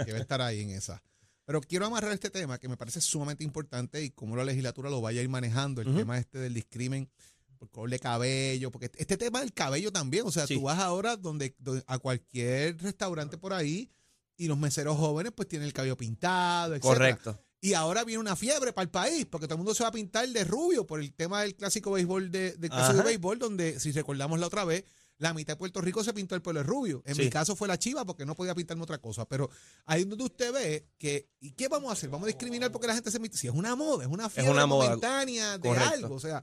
Que 0.04 0.12
va 0.12 0.18
a 0.18 0.23
estar 0.23 0.40
ahí 0.42 0.61
en 0.62 0.70
esa. 0.70 1.02
Pero 1.48 1.62
quiero 1.62 1.86
amarrar 1.86 2.12
este 2.12 2.28
tema 2.28 2.58
que 2.58 2.68
me 2.68 2.76
parece 2.76 3.00
sumamente 3.00 3.42
importante 3.42 4.04
y 4.04 4.10
cómo 4.10 4.36
la 4.36 4.44
legislatura 4.44 4.90
lo 4.90 5.00
vaya 5.00 5.20
a 5.20 5.22
ir 5.22 5.30
manejando, 5.30 5.80
el 5.80 5.96
tema 5.96 6.18
este 6.18 6.36
del 6.38 6.52
discrimen 6.52 7.08
por 7.56 7.70
color 7.70 7.88
de 7.88 7.98
cabello, 7.98 8.70
porque 8.70 8.90
este 8.98 9.16
tema 9.16 9.40
del 9.40 9.54
cabello 9.54 9.90
también, 9.90 10.26
o 10.26 10.30
sea, 10.30 10.46
Sí. 10.46 10.56
tú 10.56 10.64
vas 10.64 10.78
ahora 10.78 11.16
donde, 11.16 11.56
donde- 11.58 11.82
a 11.86 11.98
cualquier 11.98 12.76
restaurante 12.82 13.38
por 13.38 13.54
ahí 13.54 13.90
y 14.36 14.46
los 14.46 14.58
meseros 14.58 14.98
jóvenes 14.98 15.32
pues 15.34 15.48
tienen 15.48 15.66
el 15.68 15.72
cabello 15.72 15.96
pintado, 15.96 16.74
etc. 16.74 16.82
Correcto. 16.82 17.42
Y 17.62 17.72
ahora 17.72 18.04
viene 18.04 18.20
una 18.20 18.36
fiebre 18.36 18.74
para 18.74 18.82
el 18.84 18.90
país, 18.90 19.24
porque 19.24 19.46
todo 19.46 19.54
el 19.54 19.60
mundo 19.60 19.72
se 19.74 19.84
va 19.84 19.88
a 19.88 19.92
pintar 19.92 20.28
de 20.28 20.44
rubio 20.44 20.86
por 20.86 21.00
el 21.00 21.14
tema 21.14 21.40
del 21.40 21.54
clásico 21.56 21.92
béisbol 21.92 22.30
de, 22.30 22.52
del 22.58 22.68
clásico 22.68 22.98
de 22.98 23.04
béisbol, 23.04 23.38
donde, 23.38 23.80
si 23.80 23.90
recordamos 23.92 24.38
la 24.38 24.48
otra 24.48 24.66
vez, 24.66 24.84
la 25.18 25.34
mitad 25.34 25.52
de 25.54 25.56
Puerto 25.58 25.80
Rico 25.80 26.02
se 26.04 26.12
pintó 26.14 26.34
el 26.34 26.42
pelo 26.42 26.60
de 26.60 26.64
rubio. 26.64 27.02
En 27.04 27.14
Sí. 27.14 27.22
mi 27.22 27.30
caso 27.30 27.54
fue 27.56 27.68
la 27.68 27.78
chiva 27.78 28.04
porque 28.04 28.25
no 28.25 28.34
podía 28.34 28.54
pintarme 28.54 28.82
otra 28.84 28.98
cosa. 28.98 29.25
Pero 29.26 29.50
ahí 29.84 30.02
es 30.02 30.08
donde 30.08 30.25
usted 30.25 30.52
ve 30.52 30.87
que, 30.96 31.28
¿y 31.40 31.52
qué 31.52 31.68
vamos 31.68 31.90
a 31.90 31.92
hacer? 31.94 32.08
¿Vamos 32.08 32.25
a 32.25 32.28
discriminar 32.28 32.70
porque 32.72 32.87
la 32.87 32.94
gente 32.94 33.10
se 33.10 33.18
Si 33.32 33.46
es 33.48 33.52
una 33.54 33.75
moda, 33.76 34.04
es 34.04 34.10
una 34.10 34.30
fiebre 34.30 34.52
una 34.52 34.66
moda. 34.66 34.87
momentánea 34.87 35.58
de 35.58 35.68
Correcto. 35.68 35.90
algo. 35.94 36.14
O 36.14 36.20
sea, 36.20 36.42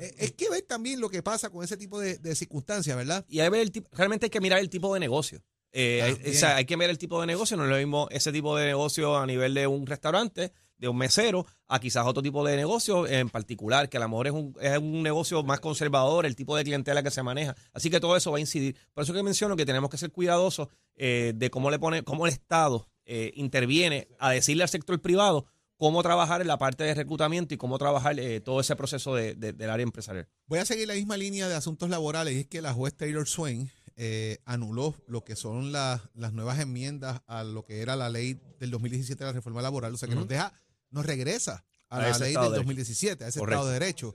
eh, 0.00 0.14
es 0.18 0.32
que 0.32 0.48
ver 0.50 0.62
también 0.62 1.00
lo 1.00 1.08
que 1.08 1.22
pasa 1.22 1.50
con 1.50 1.62
ese 1.62 1.76
tipo 1.76 2.00
de, 2.00 2.18
de 2.18 2.34
circunstancias, 2.34 2.96
¿verdad? 2.96 3.24
Y 3.28 3.40
hay, 3.40 3.48
ver 3.50 3.60
el 3.60 3.70
tipo- 3.70 3.88
realmente 3.92 4.26
hay 4.26 4.30
que 4.30 4.40
mirar 4.40 4.58
el 4.60 4.70
tipo 4.70 4.92
de 4.94 5.00
negocio. 5.00 5.42
Eh, 5.76 6.16
o 6.30 6.32
sea, 6.34 6.56
hay 6.56 6.64
que 6.66 6.76
ver 6.76 6.88
el 6.88 6.98
tipo 6.98 7.20
de 7.20 7.26
negocio. 7.26 7.56
No 7.56 7.64
es 7.64 7.70
lo 7.70 7.76
mismo 7.76 8.06
ese 8.10 8.30
tipo 8.32 8.56
de 8.56 8.66
negocio 8.66 9.16
a 9.18 9.26
nivel 9.26 9.54
de 9.54 9.66
un 9.66 9.86
restaurante, 9.86 10.52
de 10.78 10.88
un 10.88 10.96
mesero, 10.96 11.46
a 11.66 11.80
quizás 11.80 12.06
otro 12.06 12.22
tipo 12.22 12.44
de 12.46 12.56
negocio 12.56 13.06
en 13.08 13.28
particular, 13.28 13.88
que 13.88 13.96
a 13.96 14.00
lo 14.00 14.08
mejor 14.08 14.26
es 14.28 14.32
un, 14.32 14.54
es 14.60 14.78
un 14.78 15.02
negocio 15.02 15.42
más 15.42 15.58
conservador, 15.60 16.26
el 16.26 16.36
tipo 16.36 16.56
de 16.56 16.62
clientela 16.64 17.02
que 17.02 17.10
se 17.10 17.22
maneja. 17.24 17.56
Así 17.72 17.90
que 17.90 17.98
todo 18.00 18.16
eso 18.16 18.30
va 18.30 18.36
a 18.38 18.40
incidir. 18.40 18.76
Por 18.92 19.02
eso 19.04 19.12
que 19.12 19.22
menciono 19.22 19.56
que 19.56 19.66
tenemos 19.66 19.90
que 19.90 19.98
ser 19.98 20.12
cuidadosos 20.12 20.68
eh, 20.96 21.32
de 21.34 21.50
cómo 21.50 21.70
le 21.70 21.78
pone, 21.80 22.02
cómo 22.02 22.26
el 22.26 22.32
Estado 22.32 22.86
eh, 23.04 23.32
interviene 23.34 24.06
a 24.18 24.30
decirle 24.30 24.62
al 24.62 24.68
sector 24.68 25.00
privado 25.00 25.46
cómo 25.76 26.02
trabajar 26.04 26.40
en 26.40 26.46
la 26.46 26.56
parte 26.56 26.84
de 26.84 26.94
reclutamiento 26.94 27.52
y 27.52 27.56
cómo 27.56 27.78
trabajar 27.78 28.18
eh, 28.20 28.40
todo 28.40 28.60
ese 28.60 28.76
proceso 28.76 29.14
de- 29.16 29.34
de- 29.34 29.52
del 29.52 29.70
área 29.70 29.82
empresarial. 29.82 30.28
Voy 30.46 30.60
a 30.60 30.64
seguir 30.64 30.86
la 30.86 30.94
misma 30.94 31.16
línea 31.16 31.48
de 31.48 31.54
asuntos 31.56 31.90
laborales 31.90 32.34
y 32.34 32.40
es 32.40 32.46
que 32.46 32.62
la 32.62 32.72
juez 32.72 32.94
Taylor 32.94 33.26
Swain 33.28 33.70
eh, 33.96 34.38
anuló 34.44 34.94
lo 35.06 35.24
que 35.24 35.36
son 35.36 35.70
las- 35.72 36.00
las 36.14 36.32
nuevas 36.32 36.58
enmiendas 36.58 37.22
a 37.26 37.44
lo 37.44 37.64
que 37.64 37.80
era 37.80 37.94
la 37.96 38.08
ley 38.08 38.40
del 38.58 38.70
2017 38.70 39.22
de 39.22 39.28
la 39.30 39.32
reforma 39.32 39.62
laboral, 39.62 39.94
o 39.94 39.96
sea 39.96 40.08
que 40.08 40.14
nos 40.14 40.26
deja, 40.28 40.52
nos 40.90 41.06
regresa 41.06 41.64
a, 41.88 41.98
A 41.98 42.08
la 42.08 42.18
ley 42.18 42.34
del 42.34 42.50
de 42.50 42.56
2017, 42.56 43.24
a 43.24 43.28
ese 43.28 43.38
Correcto. 43.38 43.60
Estado 43.60 43.72
de 43.72 43.78
Derecho. 43.78 44.14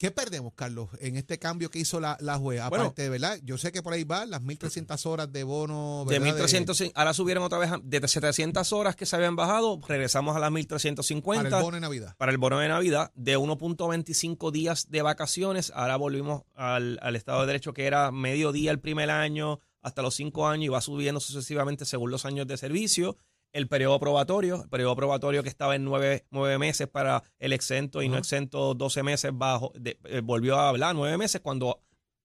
¿Qué 0.00 0.10
perdemos, 0.10 0.54
Carlos, 0.54 0.88
en 0.98 1.18
este 1.18 1.38
cambio 1.38 1.68
que 1.70 1.78
hizo 1.78 2.00
la, 2.00 2.16
la 2.20 2.38
juez? 2.38 2.58
Bueno. 2.70 2.84
Aparte, 2.84 3.10
¿verdad? 3.10 3.38
Yo 3.44 3.58
sé 3.58 3.70
que 3.70 3.82
por 3.82 3.92
ahí 3.92 4.02
va 4.04 4.24
las 4.24 4.40
1.300 4.40 5.04
horas 5.04 5.30
de 5.30 5.44
bono. 5.44 6.06
De 6.08 6.18
¿verdad? 6.18 6.36
1300, 6.36 6.92
ahora 6.94 7.12
subieron 7.12 7.44
otra 7.44 7.58
vez 7.58 7.70
a- 7.70 7.80
de 7.82 8.08
700 8.08 8.72
horas 8.72 8.96
que 8.96 9.04
se 9.04 9.14
habían 9.16 9.36
bajado, 9.36 9.78
regresamos 9.86 10.34
a 10.34 10.38
las 10.38 10.48
para 10.48 10.52
1350 10.52 11.48
el 11.58 11.62
bono 11.62 11.74
de 11.74 11.80
Navidad. 11.82 12.14
para 12.16 12.32
el 12.32 12.38
bono 12.38 12.58
de 12.60 12.68
Navidad, 12.68 13.12
de 13.14 13.36
1.25 13.36 14.50
días 14.50 14.90
de 14.90 15.02
vacaciones, 15.02 15.70
ahora 15.74 15.96
volvimos 15.96 16.44
al, 16.54 16.98
al 17.02 17.14
Estado 17.14 17.42
de 17.42 17.48
Derecho 17.48 17.74
que 17.74 17.84
era 17.86 18.10
medio 18.10 18.52
día 18.52 18.70
el 18.70 18.80
primer 18.80 19.10
año 19.10 19.60
hasta 19.82 20.00
los 20.00 20.14
cinco 20.14 20.46
años 20.48 20.64
y 20.64 20.68
va 20.68 20.80
subiendo 20.80 21.20
sucesivamente 21.20 21.84
según 21.84 22.10
los 22.10 22.24
años 22.24 22.46
de 22.46 22.56
servicio. 22.56 23.18
El 23.52 23.66
periodo 23.68 23.98
probatorio, 23.98 24.62
el 24.62 24.68
periodo 24.68 24.94
probatorio 24.94 25.42
que 25.42 25.48
estaba 25.48 25.74
en 25.74 25.84
nueve, 25.84 26.24
nueve 26.30 26.56
meses 26.58 26.86
para 26.88 27.24
el 27.38 27.52
exento 27.52 28.00
y 28.02 28.08
no 28.08 28.16
exento 28.16 28.74
12 28.74 29.02
meses 29.02 29.32
bajo, 29.34 29.72
de- 29.74 29.98
eh, 30.04 30.20
volvió 30.22 30.56
a 30.56 30.68
hablar 30.68 30.94
nueve 30.94 31.16
meses 31.18 31.40
cuando 31.40 31.82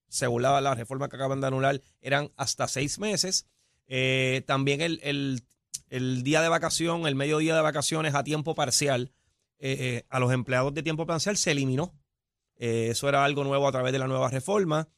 según 0.08 0.42
la, 0.42 0.60
la 0.60 0.74
reforma 0.76 1.08
que 1.08 1.16
acaban 1.16 1.40
de 1.40 1.48
anular, 1.48 1.80
eran 2.00 2.30
hasta 2.36 2.68
seis 2.68 3.00
meses. 3.00 3.48
Eh, 3.88 4.42
también 4.46 4.80
el, 4.80 5.00
el- 5.02 5.42
el 5.88 6.22
día 6.22 6.42
de 6.42 6.48
vacación, 6.48 7.06
el 7.08 7.16
mediodía 7.16 7.56
de 7.56 7.62
vacaciones 7.62 8.14
a 8.14 8.22
tiempo 8.22 8.54
parcial, 8.54 9.10
eh, 9.58 10.04
a 10.08 10.20
los 10.20 10.32
empleados 10.32 10.74
de 10.74 10.82
tiempo 10.84 11.06
parcial 11.06 11.36
se 11.36 11.50
eliminó. 11.50 11.92
Eso 12.56 13.08
era 13.08 13.24
algo 13.24 13.42
nuevo 13.44 13.66
a 13.68 13.72
través 13.72 13.92
de 13.92 13.98
la 13.98 14.06
nueva 14.06 14.30
reforma. 14.30 14.88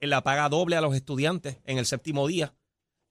La 0.00 0.22
paga 0.22 0.48
doble 0.48 0.76
a 0.76 0.80
los 0.80 0.94
estudiantes 0.94 1.58
en 1.64 1.78
el 1.78 1.86
séptimo 1.86 2.26
día 2.26 2.54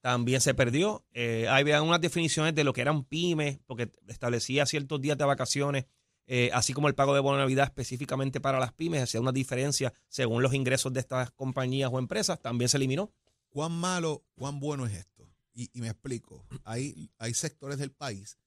también 0.02 0.42
se 0.42 0.54
perdió. 0.54 1.06
Eh, 1.14 1.48
había 1.50 1.82
unas 1.82 2.02
definiciones 2.02 2.56
de 2.56 2.64
lo 2.64 2.74
que 2.74 2.82
eran 2.82 3.04
pymes, 3.04 3.60
porque 3.66 3.92
establecía 4.08 4.66
ciertos 4.66 5.02
días 5.02 5.18
de 5.18 5.26
vacaciones, 5.26 5.86
eh, 6.26 6.50
así 6.54 6.74
como 6.74 6.88
el 6.88 6.96
pago 6.96 7.14
de 7.14 7.22
bono 7.22 7.38
Navidad 7.38 7.66
específicamente 7.66 8.42
para 8.42 8.60
las 8.60 8.74
pymes, 8.74 9.04
hacía 9.04 9.22
una 9.22 9.32
diferencia 9.32 9.94
según 10.10 10.44
los 10.44 10.54
ingresos 10.54 10.94
de 10.94 11.00
estas 11.00 11.32
compañías 11.32 11.90
o 11.92 12.00
empresas, 12.00 12.42
también 12.42 12.70
se 12.70 12.78
eliminó. 12.78 13.14
¿Cuán 13.50 13.72
malo, 13.72 14.26
cuán 14.36 14.60
bueno 14.60 14.86
es 14.86 14.94
esto? 14.94 15.32
Y, 15.54 15.70
y 15.74 15.82
me 15.82 15.88
explico. 15.88 16.46
Hay, 16.64 17.10
hay 17.18 17.34
sectores 17.34 17.80
del 17.80 17.92
país 17.92 18.38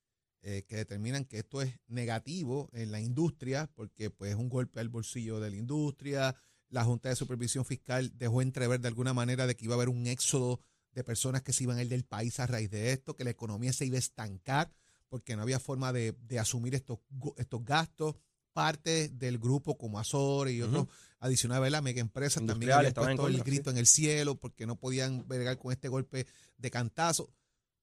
eh, 0.42 0.64
que 0.66 0.76
determinan 0.76 1.26
que 1.26 1.38
esto 1.38 1.60
es 1.60 1.78
negativo 1.86 2.70
en 2.72 2.92
la 2.92 3.00
industria 3.00 3.70
porque 3.74 4.08
pues 4.08 4.30
es 4.30 4.36
un 4.36 4.48
golpe 4.48 4.80
al 4.80 4.88
bolsillo 4.88 5.38
de 5.38 5.50
la 5.50 5.56
industria. 5.56 6.34
La 6.70 6.84
Junta 6.84 7.10
de 7.10 7.16
Supervisión 7.16 7.66
Fiscal 7.66 8.16
dejó 8.16 8.40
entrever 8.40 8.80
de 8.80 8.88
alguna 8.88 9.12
manera 9.12 9.46
de 9.46 9.54
que 9.54 9.66
iba 9.66 9.74
a 9.74 9.76
haber 9.76 9.90
un 9.90 10.06
éxodo 10.06 10.60
de 10.92 11.04
personas 11.04 11.42
que 11.42 11.52
se 11.52 11.64
iban 11.64 11.78
a 11.78 11.82
ir 11.82 11.88
del 11.88 12.04
país 12.04 12.40
a 12.40 12.46
raíz 12.46 12.70
de 12.70 12.92
esto, 12.92 13.14
que 13.14 13.24
la 13.24 13.30
economía 13.30 13.72
se 13.72 13.86
iba 13.86 13.96
a 13.96 14.00
estancar 14.00 14.72
porque 15.08 15.36
no 15.36 15.42
había 15.42 15.58
forma 15.58 15.92
de, 15.92 16.14
de 16.26 16.38
asumir 16.38 16.74
estos, 16.74 17.00
estos 17.36 17.64
gastos. 17.64 18.16
Parte 18.52 19.08
del 19.10 19.38
grupo 19.38 19.78
como 19.78 20.00
Azores 20.00 20.54
y 20.54 20.60
otros 20.60 20.82
Ujú. 20.82 20.92
adicionales, 21.20 21.62
¿verdad? 21.62 21.82
Mega 21.82 22.00
empresas 22.00 22.44
también 22.44 22.72
habían 22.72 22.92
puesto 22.92 23.28
el 23.28 23.36
sí. 23.36 23.42
grito 23.42 23.70
en 23.70 23.78
el 23.78 23.86
cielo 23.86 24.34
porque 24.34 24.66
no 24.66 24.74
podían 24.74 25.26
bregar 25.28 25.56
con 25.56 25.72
este 25.72 25.88
golpe 25.88 26.26
de 26.58 26.70
cantazo. 26.70 27.30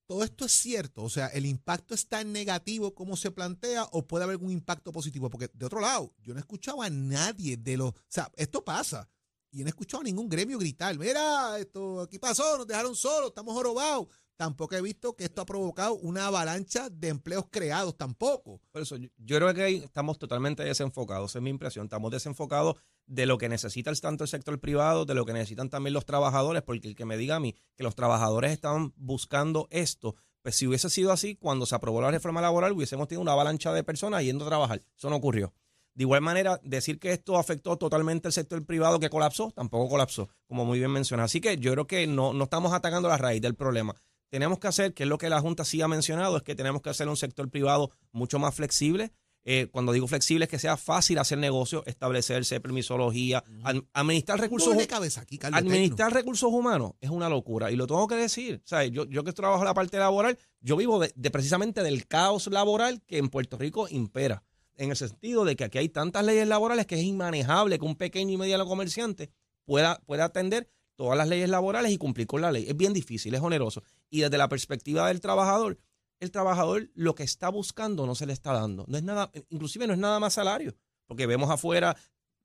Todo 0.08 0.26
esto 0.26 0.46
es 0.46 0.52
cierto, 0.52 1.04
o 1.04 1.10
sea, 1.10 1.28
el 1.28 1.46
impacto 1.46 1.96
es 1.96 2.08
tan 2.08 2.34
negativo 2.34 2.94
como 2.94 3.16
se 3.16 3.32
plantea 3.32 3.86
o 3.92 4.06
puede 4.06 4.26
haber 4.26 4.34
algún 4.34 4.52
impacto 4.52 4.92
positivo, 4.92 5.30
porque 5.30 5.50
de 5.54 5.66
otro 5.66 5.80
lado, 5.80 6.14
yo 6.22 6.34
no 6.34 6.40
he 6.40 6.42
escuchado 6.42 6.82
a 6.82 6.90
nadie 6.90 7.56
de 7.56 7.78
los, 7.78 7.92
o 7.92 7.96
sea, 8.10 8.30
esto 8.36 8.64
pasa 8.64 9.10
y 9.58 9.64
no 9.64 9.70
he 9.70 9.70
escuchado 9.70 10.02
a 10.02 10.04
ningún 10.04 10.30
gremio 10.30 10.60
gritar, 10.60 10.96
mira, 11.00 11.58
esto 11.58 12.02
aquí 12.02 12.20
pasó, 12.20 12.60
nos 12.60 12.68
dejaron 12.68 12.96
solos, 12.96 13.30
estamos 13.30 13.56
jorobados. 13.56 14.08
Tampoco 14.36 14.76
he 14.76 14.82
visto 14.84 15.16
que 15.16 15.24
esto 15.24 15.42
ha 15.42 15.46
provocado 15.48 15.96
una 15.96 16.28
avalancha 16.28 16.92
de 16.92 17.08
empleos 17.08 17.46
creados, 17.50 17.98
tampoco. 17.98 18.62
Por 18.72 18.84
eso, 18.84 18.96
yo, 18.98 19.10
creo 19.18 19.52
que 19.56 19.64
ahí 19.64 19.76
estamos 19.78 20.20
totalmente 20.20 20.64
desenfocados, 20.64 21.36
es 21.36 21.42
mi 21.42 21.50
impresión. 21.50 21.86
Estamos 21.88 22.12
desenfocados 22.12 22.76
de 23.08 23.26
lo 23.26 23.40
que 23.40 23.50
necesita 23.50 23.90
el, 23.90 24.00
tanto 24.00 24.26
el 24.26 24.28
sector 24.28 24.60
privado, 24.60 25.06
de 25.06 25.16
lo 25.16 25.26
que 25.26 25.34
necesitan 25.34 25.72
también 25.72 25.96
los 25.96 26.06
trabajadores, 26.06 26.62
porque 26.62 26.90
el 26.90 26.96
que 26.96 27.06
me 27.06 27.18
diga 27.18 27.38
a 27.38 27.40
mí 27.40 27.56
que 27.76 27.82
los 27.82 27.96
trabajadores 27.96 28.52
estaban 28.52 28.94
buscando 28.96 29.68
esto, 29.72 30.14
pues 30.44 30.56
si 30.56 30.68
hubiese 30.68 30.92
sido 30.92 31.12
así, 31.12 31.36
cuando 31.36 31.66
se 31.66 31.74
aprobó 31.74 32.00
la 32.00 32.12
reforma 32.12 32.40
laboral, 32.40 32.74
hubiésemos 32.74 33.08
tenido 33.08 33.24
una 33.24 33.32
avalancha 33.32 33.74
de 33.74 33.84
personas 33.84 34.24
yendo 34.24 34.46
a 34.46 34.50
trabajar. 34.50 34.84
Eso 34.96 35.10
no 35.10 35.16
ocurrió. 35.16 35.52
De 35.98 36.04
igual 36.04 36.22
manera, 36.22 36.60
decir 36.63 37.00
que 37.00 37.12
esto 37.12 37.38
afectó 37.39 37.75
totalmente 37.75 38.27
al 38.27 38.32
sector 38.32 38.63
privado 38.63 39.00
que 39.00 39.10
colapsó, 39.10 39.51
tampoco 39.51 39.89
colapsó, 39.89 40.30
como 40.46 40.63
muy 40.63 40.77
bien 40.77 40.92
menciona. 40.92 41.24
Así 41.24 41.42
que 41.42 41.58
yo 41.58 41.72
creo 41.72 41.88
que 41.88 42.06
no, 42.06 42.34
no 42.34 42.44
estamos 42.44 42.72
atacando 42.72 43.08
la 43.10 43.18
raíz 43.18 43.42
del 43.42 43.56
problema. 43.56 43.96
Tenemos 44.30 44.60
que 44.60 44.68
hacer, 44.68 44.94
que 44.94 45.04
es 45.04 45.10
lo 45.10 45.18
que 45.18 45.27
la 45.30 45.42
Junta 45.42 45.66
sí 45.66 45.82
ha 45.82 45.88
mencionado, 45.88 46.38
es 46.38 46.44
que 46.44 46.54
tenemos 46.54 46.84
que 46.84 46.92
hacer 46.92 47.08
un 47.10 47.18
sector 47.18 47.50
privado 47.50 47.89
mucho 48.12 48.38
más 48.38 48.54
flexible. 48.54 49.12
Eh, 49.50 49.70
cuando 49.72 49.92
digo 49.94 50.06
flexible 50.08 50.44
es 50.46 50.51
que 50.51 50.60
sea 50.60 50.77
fácil 50.77 51.18
hacer 51.18 51.38
negocio, 51.39 51.84
establecerse, 51.88 52.60
permisología, 52.60 53.44
ad- 53.63 53.77
administrar 53.94 54.39
recursos 54.39 54.68
de 54.68 54.74
humanos. 54.74 54.88
cabeza 54.88 55.22
aquí, 55.22 55.38
Carlos. 55.39 55.60
Administrar 55.62 56.13
recursos 56.13 56.51
humanos 56.51 56.92
es 57.01 57.10
una 57.10 57.27
locura 57.30 57.72
y 57.72 57.75
lo 57.75 57.88
tengo 57.88 58.08
que 58.08 58.16
decir. 58.16 58.62
O 58.63 58.68
sea, 58.68 58.84
yo, 58.86 59.06
yo 59.06 59.24
que 59.24 59.34
trabajo 59.34 59.62
en 59.63 59.66
la 59.68 59.74
parte 59.74 59.98
laboral, 59.98 60.38
yo 60.60 60.75
vivo 60.75 61.00
de, 61.00 61.12
de 61.16 61.32
precisamente 61.32 61.82
del 61.82 62.06
caos 62.08 62.48
laboral 62.48 63.01
que 63.08 63.18
en 63.18 63.30
Puerto 63.30 63.58
Rico 63.58 63.88
impera. 63.89 64.44
En 64.78 64.92
el 64.92 64.96
sentido 64.96 65.44
de 65.44 65.56
que 65.56 65.64
aquí 65.64 65.78
hay 65.78 65.90
tantas 65.90 66.24
leyes 66.24 66.48
laborales 66.48 66.86
que 66.86 66.96
es 66.96 67.04
inmanejable 67.04 67.80
que 67.80 67.86
un 67.86 67.96
pequeño 67.96 68.34
y 68.34 68.38
mediano 68.38 68.66
comerciante 68.66 69.32
pueda, 69.66 70.00
pueda 70.06 70.26
atender 70.26 70.70
todas 70.96 71.18
las 71.18 71.28
leyes 71.28 71.50
laborales 71.50 71.92
y 71.92 71.98
cumplir 71.98 72.28
con 72.28 72.42
la 72.42 72.52
ley. 72.52 72.66
Es 72.68 72.78
bien 72.78 72.94
difícil, 72.94 73.34
es 73.34 73.42
oneroso. 73.42 73.84
Y 74.10 74.22
desde 74.22 74.38
la 74.38 74.50
perspectiva 74.50 75.08
del 75.08 75.20
trabajador, 75.20 75.80
el 76.20 76.32
trabajador 76.32 76.90
lo 76.96 77.16
que 77.16 77.24
está 77.24 77.50
buscando 77.50 78.06
no 78.06 78.16
se 78.16 78.26
le 78.26 78.34
está 78.34 78.54
dando. 78.54 78.86
No 78.88 78.98
es 78.98 79.04
nada, 79.04 79.32
inclusive 79.50 79.88
no 79.88 79.94
es 79.94 80.00
nada 80.00 80.20
más 80.20 80.34
salario, 80.34 80.76
porque 81.06 81.28
vemos 81.28 81.50
afuera 81.50 81.96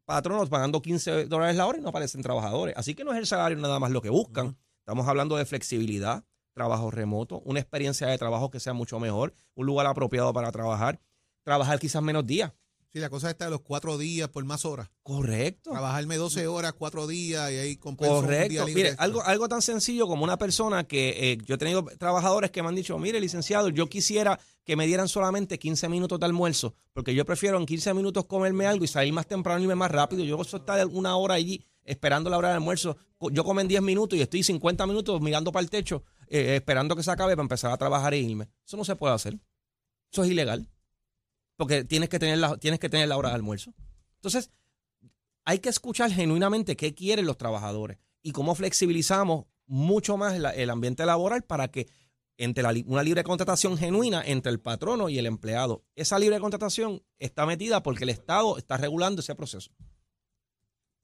patronos 0.05 0.49
pagando 0.49 0.83
15 0.83 1.27
dólares 1.27 1.57
la 1.57 1.67
hora 1.67 1.79
y 1.79 1.81
no 1.81 1.89
aparecen 1.89 2.23
trabajadores. 2.23 2.75
Así 2.77 2.95
que 2.95 3.05
no 3.05 3.13
es 3.13 3.19
el 3.19 3.27
salario 3.27 3.59
nada 3.59 3.79
más 3.79 3.91
lo 3.91 4.03
que 4.03 4.11
buscan. 4.11 4.59
Estamos 4.81 5.09
hablando 5.09 5.37
de 5.37 5.47
flexibilidad, 5.47 6.25
trabajo 6.53 6.91
remoto, 6.91 7.41
una 7.45 7.61
experiencia 7.61 8.07
de 8.09 8.19
trabajo 8.19 8.51
que 8.51 8.61
sea 8.61 8.73
mucho 8.73 8.99
mejor, 9.01 9.33
un 9.55 9.67
lugar 9.67 9.87
apropiado 9.87 10.33
para 10.33 10.53
trabajar, 10.53 11.01
trabajar 11.43 11.79
quizás 11.79 12.03
menos 12.03 12.27
días. 12.27 12.53
Sí, 12.93 12.99
la 12.99 13.09
cosa 13.09 13.31
está 13.31 13.47
de 13.47 13.53
los 13.53 13.63
cuatro 13.63 13.97
días 13.97 14.29
por 14.29 14.45
más 14.45 14.67
horas. 14.67 14.91
Correcto. 15.03 15.71
Trabajarme 15.71 16.19
12 16.19 16.47
horas, 16.47 16.75
cuatro 16.75 17.07
días 17.07 17.51
y 17.51 17.55
ahí 17.55 17.77
compenso 17.77 18.19
un 18.19 18.27
día 18.27 18.37
Correcto. 18.37 18.67
libre 18.67 18.83
Mire, 18.83 18.95
algo, 18.99 19.23
algo 19.23 19.49
tan 19.49 19.63
sencillo 19.63 20.07
como 20.07 20.25
una 20.25 20.37
persona 20.37 20.85
que 20.85 21.33
eh, 21.33 21.39
yo 21.47 21.55
he 21.55 21.59
tenido 21.59 21.85
trabajadores 21.99 22.51
que 22.51 22.63
me 22.63 22.69
han 22.69 22.75
dicho, 22.75 22.99
mire, 22.99 23.19
licenciado, 23.19 23.71
yo 23.71 23.89
quisiera 23.89 24.39
que 24.63 24.77
me 24.77 24.87
dieran 24.87 25.09
solamente 25.09 25.59
15 25.59 25.89
minutos 25.89 26.21
de 26.21 26.27
almuerzo, 26.27 26.75
porque 26.93 27.15
yo 27.15 27.25
prefiero 27.25 27.57
en 27.57 27.65
15 27.65 27.95
minutos 27.95 28.27
comerme 28.27 28.67
algo 28.67 28.85
y 28.85 28.89
salir 28.89 29.15
más 29.15 29.27
temprano 29.27 29.61
y 29.61 29.63
irme 29.63 29.75
más 29.75 29.91
rápido. 29.91 30.23
Yo 30.23 30.39
eso 30.39 30.59
estar 30.59 30.87
una 30.89 31.17
hora 31.17 31.33
allí 31.33 31.65
esperando 31.85 32.29
la 32.29 32.37
hora 32.37 32.49
de 32.49 32.55
almuerzo. 32.57 32.99
Yo 33.33 33.43
como 33.43 33.61
en 33.61 33.69
10 33.69 33.81
minutos 33.81 34.19
y 34.19 34.23
estoy 34.23 34.43
50 34.43 34.87
minutos 34.87 35.19
mirando 35.23 35.51
para 35.51 35.63
el 35.63 35.71
techo, 35.71 36.05
eh, 36.29 36.57
esperando 36.57 36.95
que 36.95 37.03
se 37.03 37.11
acabe 37.11 37.35
para 37.37 37.45
empezar 37.45 37.73
a 37.73 37.79
trabajar 37.79 38.13
e 38.13 38.19
irme. 38.19 38.49
Eso 38.67 38.77
no 38.77 38.85
se 38.85 38.97
puede 38.97 39.15
hacer. 39.15 39.39
Eso 40.13 40.25
es 40.25 40.31
ilegal. 40.31 40.69
Porque 41.63 41.85
tienes 41.85 42.09
que 42.09 42.19
tener 42.19 42.39
la, 42.39 42.57
tienes 42.57 42.81
que 42.81 42.89
tener 42.89 43.09
la 43.09 43.17
hora 43.17 43.29
de 43.29 43.37
almuerzo. 43.37 43.73
Entonces, 44.17 44.51
hay 45.45 45.59
que 45.61 45.69
escuchar 45.69 46.11
genuinamente 46.11 46.77
qué 46.77 46.93
quieren 46.95 47.27
los 47.27 47.37
trabajadores 47.39 47.99
y 48.23 48.33
cómo 48.33 48.55
flexibilizamos 48.55 49.47
mucho 49.67 50.17
más 50.17 50.39
la- 50.39 50.51
el 50.51 50.71
ambiente 50.71 51.07
laboral 51.07 51.43
para 51.45 51.69
que 51.69 51.89
entre 52.39 52.63
la 52.65 52.73
una 52.87 53.03
libre 53.03 53.23
contratación 53.23 53.77
genuina 53.79 54.23
entre 54.25 54.51
el 54.51 54.59
patrono 54.59 55.09
y 55.09 55.19
el 55.19 55.27
empleado. 55.27 55.85
Esa 55.95 56.19
libre 56.19 56.41
contratación 56.41 57.03
está 57.19 57.47
metida 57.47 57.83
porque 57.83 58.05
el 58.05 58.11
Estado 58.11 58.59
está 58.59 58.77
regulando 58.77 59.21
ese 59.21 59.35
proceso. 59.37 59.71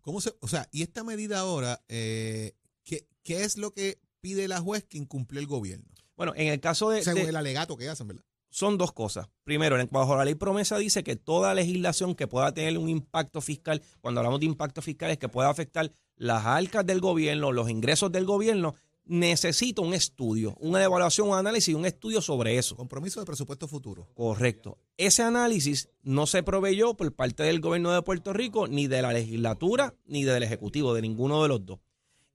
¿Cómo 0.00 0.20
se, 0.20 0.34
o 0.40 0.48
sea, 0.48 0.68
y 0.72 0.82
esta 0.82 1.04
medida 1.04 1.38
ahora, 1.40 1.84
eh, 1.88 2.54
¿qué, 2.82 3.06
qué 3.22 3.44
es 3.44 3.58
lo 3.58 3.72
que 3.72 4.00
pide 4.20 4.48
la 4.48 4.60
juez 4.60 4.84
que 4.84 4.98
incumplió 4.98 5.40
el 5.40 5.46
gobierno? 5.46 5.86
Bueno, 6.16 6.32
en 6.34 6.48
el 6.48 6.60
caso 6.60 6.90
de, 6.90 7.02
Según 7.04 7.22
de- 7.24 7.28
el 7.28 7.36
alegato 7.36 7.76
que 7.76 7.88
hacen, 7.88 8.08
¿verdad? 8.08 8.24
Son 8.58 8.76
dos 8.76 8.92
cosas. 8.92 9.28
Primero, 9.44 9.78
en- 9.78 9.88
bajo 9.90 10.16
la 10.16 10.24
ley 10.24 10.34
promesa 10.34 10.78
dice 10.78 11.04
que 11.04 11.14
toda 11.14 11.54
legislación 11.54 12.14
que 12.16 12.26
pueda 12.26 12.52
tener 12.52 12.76
un 12.76 12.88
impacto 12.88 13.40
fiscal, 13.40 13.80
cuando 14.00 14.20
hablamos 14.20 14.40
de 14.40 14.46
impacto 14.46 14.82
fiscal 14.82 15.10
es 15.12 15.18
que 15.18 15.28
pueda 15.28 15.48
afectar 15.48 15.92
las 16.16 16.44
arcas 16.44 16.84
del 16.84 17.00
gobierno, 17.00 17.52
los 17.52 17.70
ingresos 17.70 18.10
del 18.10 18.24
gobierno, 18.24 18.74
necesita 19.04 19.80
un 19.80 19.94
estudio, 19.94 20.54
una 20.60 20.82
evaluación, 20.82 21.28
un 21.28 21.36
análisis 21.36 21.68
y 21.68 21.74
un 21.74 21.86
estudio 21.86 22.20
sobre 22.20 22.58
eso. 22.58 22.76
Compromiso 22.76 23.20
de 23.20 23.26
presupuesto 23.26 23.68
futuro. 23.68 24.08
Correcto. 24.14 24.76
Ese 24.96 25.22
análisis 25.22 25.88
no 26.02 26.26
se 26.26 26.42
proveyó 26.42 26.94
por 26.94 27.14
parte 27.14 27.44
del 27.44 27.60
gobierno 27.60 27.92
de 27.92 28.02
Puerto 28.02 28.32
Rico, 28.32 28.66
ni 28.66 28.86
de 28.86 29.00
la 29.00 29.12
legislatura, 29.12 29.94
ni 30.04 30.24
del 30.24 30.42
Ejecutivo, 30.42 30.92
de 30.94 31.02
ninguno 31.02 31.42
de 31.42 31.48
los 31.48 31.64
dos. 31.64 31.78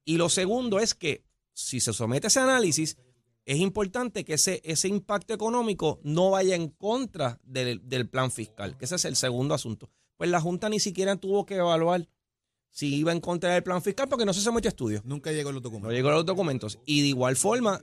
Y 0.05 0.17
lo 0.17 0.29
segundo 0.29 0.79
es 0.79 0.93
que 0.95 1.23
si 1.53 1.79
se 1.79 1.93
somete 1.93 2.27
ese 2.27 2.39
análisis, 2.39 2.97
es 3.45 3.57
importante 3.59 4.23
que 4.23 4.35
ese, 4.35 4.61
ese 4.63 4.87
impacto 4.87 5.33
económico 5.33 5.99
no 6.03 6.31
vaya 6.31 6.55
en 6.55 6.69
contra 6.69 7.39
del, 7.43 7.81
del 7.87 8.07
plan 8.07 8.31
fiscal, 8.31 8.77
que 8.77 8.85
ese 8.85 8.95
es 8.95 9.05
el 9.05 9.15
segundo 9.15 9.53
asunto. 9.53 9.89
Pues 10.17 10.29
la 10.29 10.39
Junta 10.39 10.69
ni 10.69 10.79
siquiera 10.79 11.15
tuvo 11.17 11.45
que 11.45 11.55
evaluar 11.55 12.07
si 12.69 12.95
iba 12.95 13.11
en 13.11 13.19
contra 13.19 13.53
del 13.53 13.63
plan 13.63 13.81
fiscal 13.81 14.07
porque 14.07 14.25
no 14.25 14.33
se 14.33 14.41
sometió 14.41 14.69
a 14.69 14.71
estudio. 14.71 15.01
Nunca 15.05 15.31
llegó 15.31 15.51
los 15.51 15.61
No 15.61 15.69
documentos. 15.69 15.93
llegó 15.93 16.09
a 16.09 16.13
los 16.13 16.25
documentos. 16.25 16.79
Y 16.85 17.01
de 17.01 17.07
igual 17.07 17.35
forma, 17.35 17.81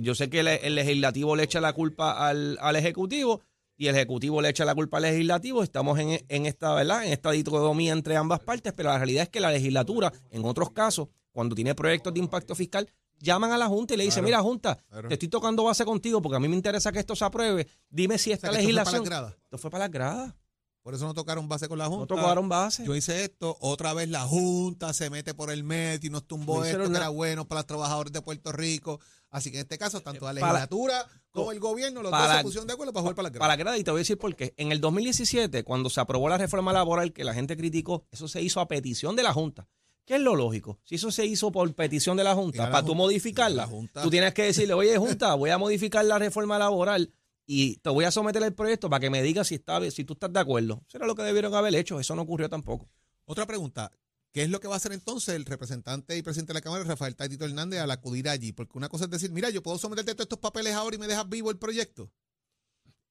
yo 0.00 0.14
sé 0.14 0.30
que 0.30 0.40
el, 0.40 0.48
el 0.48 0.74
legislativo 0.74 1.36
le 1.36 1.44
echa 1.44 1.60
la 1.60 1.72
culpa 1.72 2.26
al, 2.28 2.58
al 2.60 2.76
ejecutivo 2.76 3.42
y 3.76 3.88
el 3.88 3.96
ejecutivo 3.96 4.40
le 4.40 4.48
echa 4.48 4.64
la 4.64 4.74
culpa 4.74 4.96
al 4.96 5.02
legislativo. 5.04 5.62
Estamos 5.62 5.98
en, 5.98 6.24
en 6.28 6.46
esta, 6.46 6.74
¿verdad? 6.74 7.04
En 7.04 7.12
esta 7.12 7.30
dicotomía 7.32 7.92
entre 7.92 8.16
ambas 8.16 8.40
partes, 8.40 8.72
pero 8.74 8.88
la 8.88 8.98
realidad 8.98 9.24
es 9.24 9.28
que 9.28 9.40
la 9.40 9.52
legislatura, 9.52 10.12
en 10.30 10.44
otros 10.44 10.70
casos, 10.70 11.08
cuando 11.32 11.54
tiene 11.54 11.74
proyectos 11.74 12.14
de 12.14 12.20
impacto 12.20 12.54
fiscal, 12.54 12.88
llaman 13.20 13.52
a 13.52 13.58
la 13.58 13.66
Junta 13.68 13.94
y 13.94 13.96
le 13.96 14.04
dicen, 14.04 14.24
Claro, 14.24 14.26
mira, 14.26 14.42
Junta, 14.42 14.76
claro. 14.90 15.08
te 15.08 15.14
estoy 15.14 15.28
tocando 15.28 15.64
base 15.64 15.84
contigo 15.84 16.20
porque 16.22 16.36
a 16.36 16.40
mí 16.40 16.48
me 16.48 16.56
interesa 16.56 16.92
que 16.92 16.98
esto 16.98 17.16
se 17.16 17.24
apruebe. 17.24 17.66
Dime 17.88 18.18
si 18.18 18.30
O 18.30 18.34
esta 18.34 18.50
sea, 18.50 18.58
que 18.60 18.64
esto 18.64 18.72
fue 18.72 18.84
para 18.84 18.90
legislación... 18.92 19.02
las 19.02 19.08
gradas. 19.10 19.34
Esto 19.44 19.58
fue 19.58 19.70
para 19.70 19.84
las 19.84 19.90
gradas. 19.92 20.34
Por 20.82 20.92
eso 20.94 21.06
no 21.06 21.14
tocaron 21.14 21.48
base 21.48 21.66
con 21.66 21.78
la 21.78 21.84
No 21.86 21.92
Junta. 21.92 22.14
tocaron 22.14 22.46
base. 22.48 22.84
Yo 22.84 22.94
hice 22.94 23.24
esto, 23.24 23.56
otra 23.60 23.94
vez 23.94 24.08
la 24.10 24.20
Junta 24.26 24.92
se 24.92 25.08
mete 25.08 25.32
por 25.32 25.50
el 25.50 25.64
medio 25.64 26.08
y 26.08 26.10
nos 26.10 26.24
tumbó 26.26 26.58
No 26.58 26.64
esto 26.66 26.90
que 26.90 26.96
era 26.96 27.08
bueno 27.08 27.46
para 27.48 27.60
los 27.60 27.66
trabajadores 27.66 28.12
de 28.12 28.20
Puerto 28.20 28.52
Rico. 28.52 29.00
Así 29.30 29.50
que 29.50 29.56
en 29.56 29.62
este 29.62 29.78
caso, 29.78 30.00
tanto 30.02 30.26
la 30.30 30.38
para- 30.40 30.52
legislatura 30.52 31.06
como 31.30 31.50
el 31.52 31.58
gobierno, 31.58 32.02
los 32.02 32.10
para- 32.10 32.26
dos 32.28 32.36
se 32.36 32.42
pusieron 32.44 32.66
de 32.66 32.74
acuerdo 32.74 32.92
para 32.92 33.00
jugar 33.00 33.16
para 33.16 33.28
la 33.30 33.38
Para 33.38 33.48
la 33.48 33.56
grada, 33.56 33.78
y 33.78 33.82
te 33.82 33.90
voy 33.90 33.98
a 33.98 34.02
decir 34.02 34.18
por 34.18 34.36
qué. 34.36 34.52
En 34.58 34.70
el 34.72 34.80
2017, 34.82 35.64
cuando 35.64 35.88
se 35.88 36.00
aprobó 36.00 36.28
la 36.28 36.36
reforma 36.38 36.72
laboral 36.74 37.12
que 37.14 37.24
la 37.24 37.32
gente 37.32 37.56
criticó, 37.56 38.04
eso 38.12 38.28
se 38.28 38.42
hizo 38.42 38.60
a 38.60 38.68
petición 38.68 39.16
de 39.16 39.22
la 39.22 39.32
Junta. 39.32 39.66
¿Qué 40.04 40.16
es 40.16 40.20
lo 40.20 40.36
lógico? 40.36 40.78
Si 40.84 40.96
eso 40.96 41.10
se 41.10 41.24
hizo 41.24 41.50
por 41.50 41.72
petición 41.74 42.16
de 42.16 42.24
la 42.24 42.34
Junta, 42.34 42.64
la 42.64 42.70
para 42.70 42.86
tú 42.86 42.94
modificarla, 42.94 43.62
la 43.62 43.66
Junta. 43.66 44.02
tú 44.02 44.10
tienes 44.10 44.34
que 44.34 44.44
decirle, 44.44 44.74
oye, 44.74 44.96
Junta, 44.98 45.34
voy 45.34 45.50
a 45.50 45.58
modificar 45.58 46.04
la 46.04 46.18
reforma 46.18 46.58
laboral 46.58 47.12
y 47.46 47.76
te 47.76 47.90
voy 47.90 48.04
a 48.04 48.10
someter 48.10 48.42
el 48.42 48.54
proyecto 48.54 48.90
para 48.90 49.00
que 49.00 49.10
me 49.10 49.22
digas 49.22 49.48
si, 49.48 49.54
está, 49.56 49.80
si 49.90 50.04
tú 50.04 50.14
estás 50.14 50.32
de 50.32 50.40
acuerdo. 50.40 50.82
Eso 50.88 50.98
era 50.98 51.06
lo 51.06 51.14
que 51.14 51.22
debieron 51.22 51.54
haber 51.54 51.74
hecho. 51.74 52.00
Eso 52.00 52.14
no 52.14 52.22
ocurrió 52.22 52.48
tampoco. 52.48 52.88
Otra 53.24 53.46
pregunta. 53.46 53.90
¿Qué 54.32 54.42
es 54.42 54.50
lo 54.50 54.58
que 54.58 54.66
va 54.66 54.74
a 54.74 54.76
hacer 54.78 54.92
entonces 54.92 55.36
el 55.36 55.44
representante 55.44 56.16
y 56.16 56.22
presidente 56.22 56.52
de 56.52 56.54
la 56.54 56.60
Cámara, 56.60 56.82
Rafael 56.82 57.14
Taitito 57.14 57.44
Hernández, 57.44 57.80
al 57.80 57.90
acudir 57.92 58.28
allí? 58.28 58.52
Porque 58.52 58.76
una 58.76 58.88
cosa 58.88 59.04
es 59.04 59.10
decir, 59.10 59.30
mira, 59.30 59.48
yo 59.50 59.62
puedo 59.62 59.78
someterte 59.78 60.12
todos 60.12 60.24
estos 60.24 60.40
papeles 60.40 60.74
ahora 60.74 60.96
y 60.96 60.98
me 60.98 61.06
dejas 61.06 61.28
vivo 61.28 61.52
el 61.52 61.56
proyecto. 61.56 62.10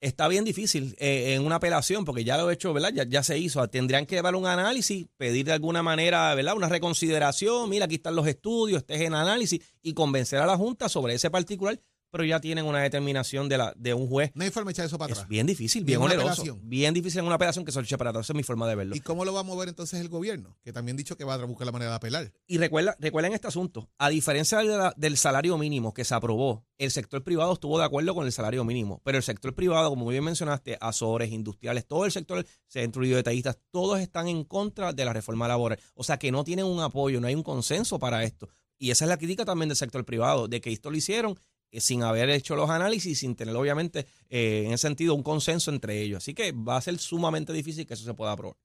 Está 0.04 0.28
bien 0.28 0.44
difícil 0.44 0.98
eh, 1.00 1.34
en 1.34 1.46
una 1.46 1.56
apelación, 1.56 2.04
porque 2.04 2.26
ya 2.26 2.38
lo 2.38 2.50
he 2.50 2.54
hecho, 2.56 2.74
¿verdad? 2.74 2.92
Ya, 2.94 3.06
ya 3.06 3.24
se 3.24 3.38
hizo. 3.38 3.66
Tendrían 3.70 4.06
que 4.06 4.16
llevar 4.16 4.36
un 4.36 4.46
análisis, 4.46 5.08
pedir 5.16 5.46
de 5.46 5.54
alguna 5.54 5.82
manera, 5.82 6.36
¿verdad? 6.36 6.58
Una 6.58 6.68
reconsideración. 6.68 7.70
Mira, 7.70 7.86
aquí 7.86 7.96
están 7.96 8.14
los 8.14 8.28
estudios, 8.28 8.80
este 8.80 8.96
es 8.96 9.02
el 9.02 9.14
análisis, 9.14 9.62
y 9.82 9.94
convencer 9.94 10.40
a 10.40 10.46
la 10.46 10.58
Junta 10.58 10.90
sobre 10.90 11.14
ese 11.14 11.32
particular, 11.32 11.80
pero 12.14 12.24
ya 12.26 12.40
tienen 12.40 12.66
una 12.66 12.80
determinación 12.80 13.50
de, 13.50 13.58
la, 13.58 13.74
de 13.76 13.96
un 13.96 14.08
juez. 14.08 14.30
No 14.36 14.44
hay 14.44 14.52
forma 14.52 14.70
de 14.70 14.74
echar 14.74 14.86
eso 14.86 15.00
para 15.00 15.12
Es 15.14 15.18
atrás. 15.18 15.30
bien 15.30 15.48
difícil, 15.48 15.84
bien 15.84 16.00
oneroso. 16.00 16.44
Bien 16.62 16.94
difícil 16.94 17.20
en 17.22 17.26
una 17.26 17.36
apelación 17.36 17.66
que 17.66 17.72
se 17.72 17.80
lo 17.80 17.84
eche 17.86 17.98
para 17.98 18.12
atrás. 18.12 18.28
Esa 18.28 18.34
es 18.34 18.38
mi 18.38 18.44
forma 18.44 18.68
de 18.70 18.76
verlo. 18.76 18.96
¿Y 18.96 19.00
cómo 19.00 19.26
lo 19.26 19.34
va 19.34 19.40
a 19.40 19.44
mover 19.44 19.68
entonces 19.70 20.00
el 20.00 20.10
gobierno? 20.10 20.56
Que 20.64 20.72
también 20.72 20.96
ha 20.96 21.00
dicho 21.00 21.18
que 21.18 21.24
va 21.24 21.34
a 21.34 21.44
buscar 21.46 21.66
la 21.66 21.72
manera 21.72 21.90
de 21.92 21.96
apelar. 21.98 22.32
Y 22.46 22.60
recuerda, 22.60 22.96
recuerden 23.00 23.34
este 23.34 23.48
asunto. 23.48 23.90
A 23.98 24.10
diferencia 24.10 24.60
de 24.60 24.66
la- 24.66 24.94
del 24.96 25.18
salario 25.18 25.58
mínimo 25.58 25.92
que 25.94 26.06
se 26.06 26.14
aprobó, 26.14 26.64
el 26.78 26.92
sector 26.92 27.24
privado 27.24 27.54
estuvo 27.54 27.80
de 27.80 27.86
acuerdo 27.86 28.14
con 28.14 28.28
el 28.28 28.32
salario 28.32 28.64
mínimo. 28.64 29.02
Pero 29.04 29.18
el 29.18 29.24
sector 29.24 29.56
privado, 29.56 29.90
como 29.90 30.06
bien 30.08 30.24
mencionaste, 30.24 30.78
Azores, 30.80 31.32
industriales, 31.32 31.88
todo 31.88 32.06
el 32.06 32.12
sector, 32.12 32.46
centro 32.68 33.04
y 33.04 33.10
detallistas, 33.10 33.58
todos 33.72 34.00
están 34.00 34.28
en 34.28 34.44
contra 34.44 34.94
de 34.94 35.04
la 35.04 35.14
reforma 35.14 35.48
laboral. 35.48 35.80
O 35.96 36.04
sea 36.04 36.18
que 36.20 36.32
no 36.32 36.44
tienen 36.44 36.66
un 36.66 36.80
apoyo, 36.82 37.20
no 37.20 37.28
hay 37.28 37.34
un 37.36 37.42
consenso 37.44 37.98
para 37.98 38.24
esto. 38.24 38.50
Y 38.78 38.92
esa 38.92 39.06
es 39.06 39.10
la 39.10 39.18
crítica 39.18 39.46
también 39.46 39.70
del 39.70 39.78
sector 39.78 40.04
privado, 40.04 40.48
de 40.50 40.60
que 40.60 40.72
esto 40.72 40.90
lo 40.92 40.98
hicieron 40.98 41.36
sin 41.80 42.04
haber 42.04 42.30
hecho 42.30 42.56
los 42.56 42.70
análisis, 42.70 43.20
sin 43.20 43.36
tener 43.36 43.56
obviamente 43.56 44.08
eh, 44.30 44.64
en 44.66 44.74
ese 44.74 44.88
sentido 44.88 45.16
un 45.16 45.24
consenso 45.24 45.72
entre 45.72 46.02
ellos. 46.02 46.18
Así 46.18 46.34
que 46.34 46.52
va 46.52 46.78
a 46.78 46.82
ser 46.82 46.98
sumamente 47.00 47.54
difícil 47.54 47.86
que 47.86 47.94
eso 47.94 48.06
se 48.06 48.14
pueda 48.14 48.32
aprobar. 48.32 48.58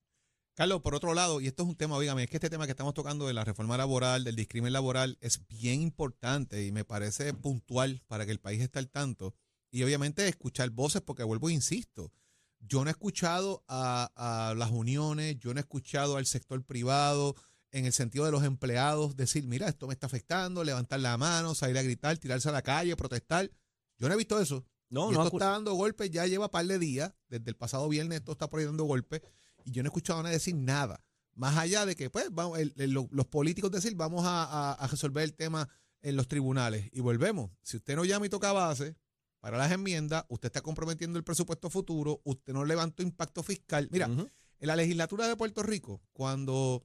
Carlos, 0.55 0.83
por 0.83 0.97
otro 0.97 1.15
lado, 1.15 1.41
y 1.41 1.47
esto 1.47 1.63
es 1.63 1.69
un 1.69 1.77
tema, 1.77 1.95
oígame, 1.95 2.25
es 2.25 2.31
que 2.31 2.37
este 2.37 2.51
tema 2.51 2.67
que 2.67 2.73
estamos 2.73 2.93
tocando 2.93 3.29
de 3.29 3.33
la 3.33 3.45
reforma 3.45 3.77
laboral, 3.77 4.25
del 4.25 4.35
discrimen 4.35 4.73
laboral, 4.73 5.17
es 5.21 5.47
bien 5.47 5.81
importante 5.81 6.67
y 6.67 6.73
me 6.73 6.85
parece 6.85 7.33
puntual 7.33 8.03
para 8.09 8.27
que 8.27 8.33
el 8.33 8.41
país 8.41 8.61
esté 8.61 8.81
al 8.81 8.89
tanto. 8.89 9.35
Y 9.71 9.85
obviamente 9.85 10.27
escuchar 10.27 10.71
voces, 10.71 11.01
porque 11.01 11.23
vuelvo 11.23 11.49
e 11.49 11.53
insisto, 11.53 12.13
yo 12.59 12.83
no 12.83 12.91
he 12.91 12.91
escuchado 12.91 13.63
a, 13.69 14.11
a 14.17 14.55
las 14.55 14.73
uniones, 14.73 15.39
yo 15.39 15.55
no 15.55 15.61
he 15.61 15.63
escuchado 15.63 16.17
al 16.17 16.27
sector 16.27 16.65
privado 16.65 17.37
en 17.73 17.85
el 17.87 17.93
sentido 17.93 18.25
de 18.25 18.31
los 18.33 18.45
empleados 18.45 19.17
decir, 19.17 19.47
mira, 19.47 19.69
esto 19.69 19.87
me 19.87 19.93
está 19.95 20.07
afectando, 20.07 20.65
levantar 20.65 21.01
la 21.01 21.17
mano, 21.19 21.55
salir 21.55 21.77
a 21.79 21.83
gritar, 21.83 22.17
tirarse 22.19 22.49
a 22.49 22.53
la 22.53 22.63
calle, 22.63 22.97
protestar. 22.97 23.51
Yo 23.99 24.09
no 24.09 24.15
he 24.15 24.17
visto 24.17 24.41
eso. 24.41 24.65
No, 24.91 25.11
y 25.11 25.15
no 25.15 25.25
esto 25.25 25.37
está 25.37 25.51
dando 25.51 25.75
golpes, 25.75 26.11
ya 26.11 26.27
lleva 26.27 26.51
par 26.51 26.67
de 26.67 26.79
días, 26.79 27.13
desde 27.29 27.51
el 27.51 27.57
pasado 27.57 27.89
viernes 27.91 28.21
esto 28.21 28.33
está 28.33 28.49
por 28.49 28.61
ahí 28.61 28.65
dando 28.67 28.85
golpes, 28.85 29.21
y 29.65 29.73
yo 29.73 29.83
no 29.83 29.89
he 29.89 29.91
escuchado 29.91 30.21
a 30.21 30.23
nadie 30.23 30.37
decir 30.37 30.55
nada. 30.55 31.05
Más 31.35 31.57
allá 31.59 31.85
de 31.85 31.95
que, 31.95 32.09
pues, 32.09 32.29
vamos, 32.33 32.59
el- 32.59 32.73
el- 32.79 32.93
lo- 32.93 33.09
los 33.13 33.27
políticos 33.27 33.71
decir, 33.71 33.95
vamos 33.97 34.25
a, 34.25 34.45
a- 34.45 34.73
a 34.73 34.87
resolver 34.87 35.23
el 35.25 35.35
tema 35.35 35.69
en 36.01 36.17
los 36.17 36.27
tribunales. 36.27 36.89
Y 36.93 37.01
volvemos. 37.01 37.51
Si 37.63 37.77
usted 37.77 37.97
no 37.97 38.05
llama 38.07 38.25
y 38.27 38.29
toca 38.31 38.51
base 38.53 38.97
para 39.41 39.59
las 39.59 39.71
enmiendas, 39.71 40.25
usted 40.29 40.47
está 40.47 40.63
comprometiendo 40.63 41.19
el 41.19 41.25
presupuesto 41.25 41.69
futuro, 41.69 42.23
usted 42.25 42.55
no 42.55 42.65
levantó 42.65 43.03
impacto 43.03 43.43
fiscal. 43.43 43.89
Mira, 43.93 44.07
en 44.07 44.67
la 44.67 44.75
legislatura 44.75 45.29
de 45.29 45.37
Puerto 45.37 45.63
Rico, 45.63 46.01
cuando 46.15 46.83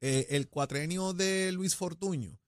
eh, 0.00 0.26
el 0.30 0.48
cuatrenio 0.48 1.12
de 1.12 1.50
Luis 1.52 1.74
Fortuño, 1.74 2.38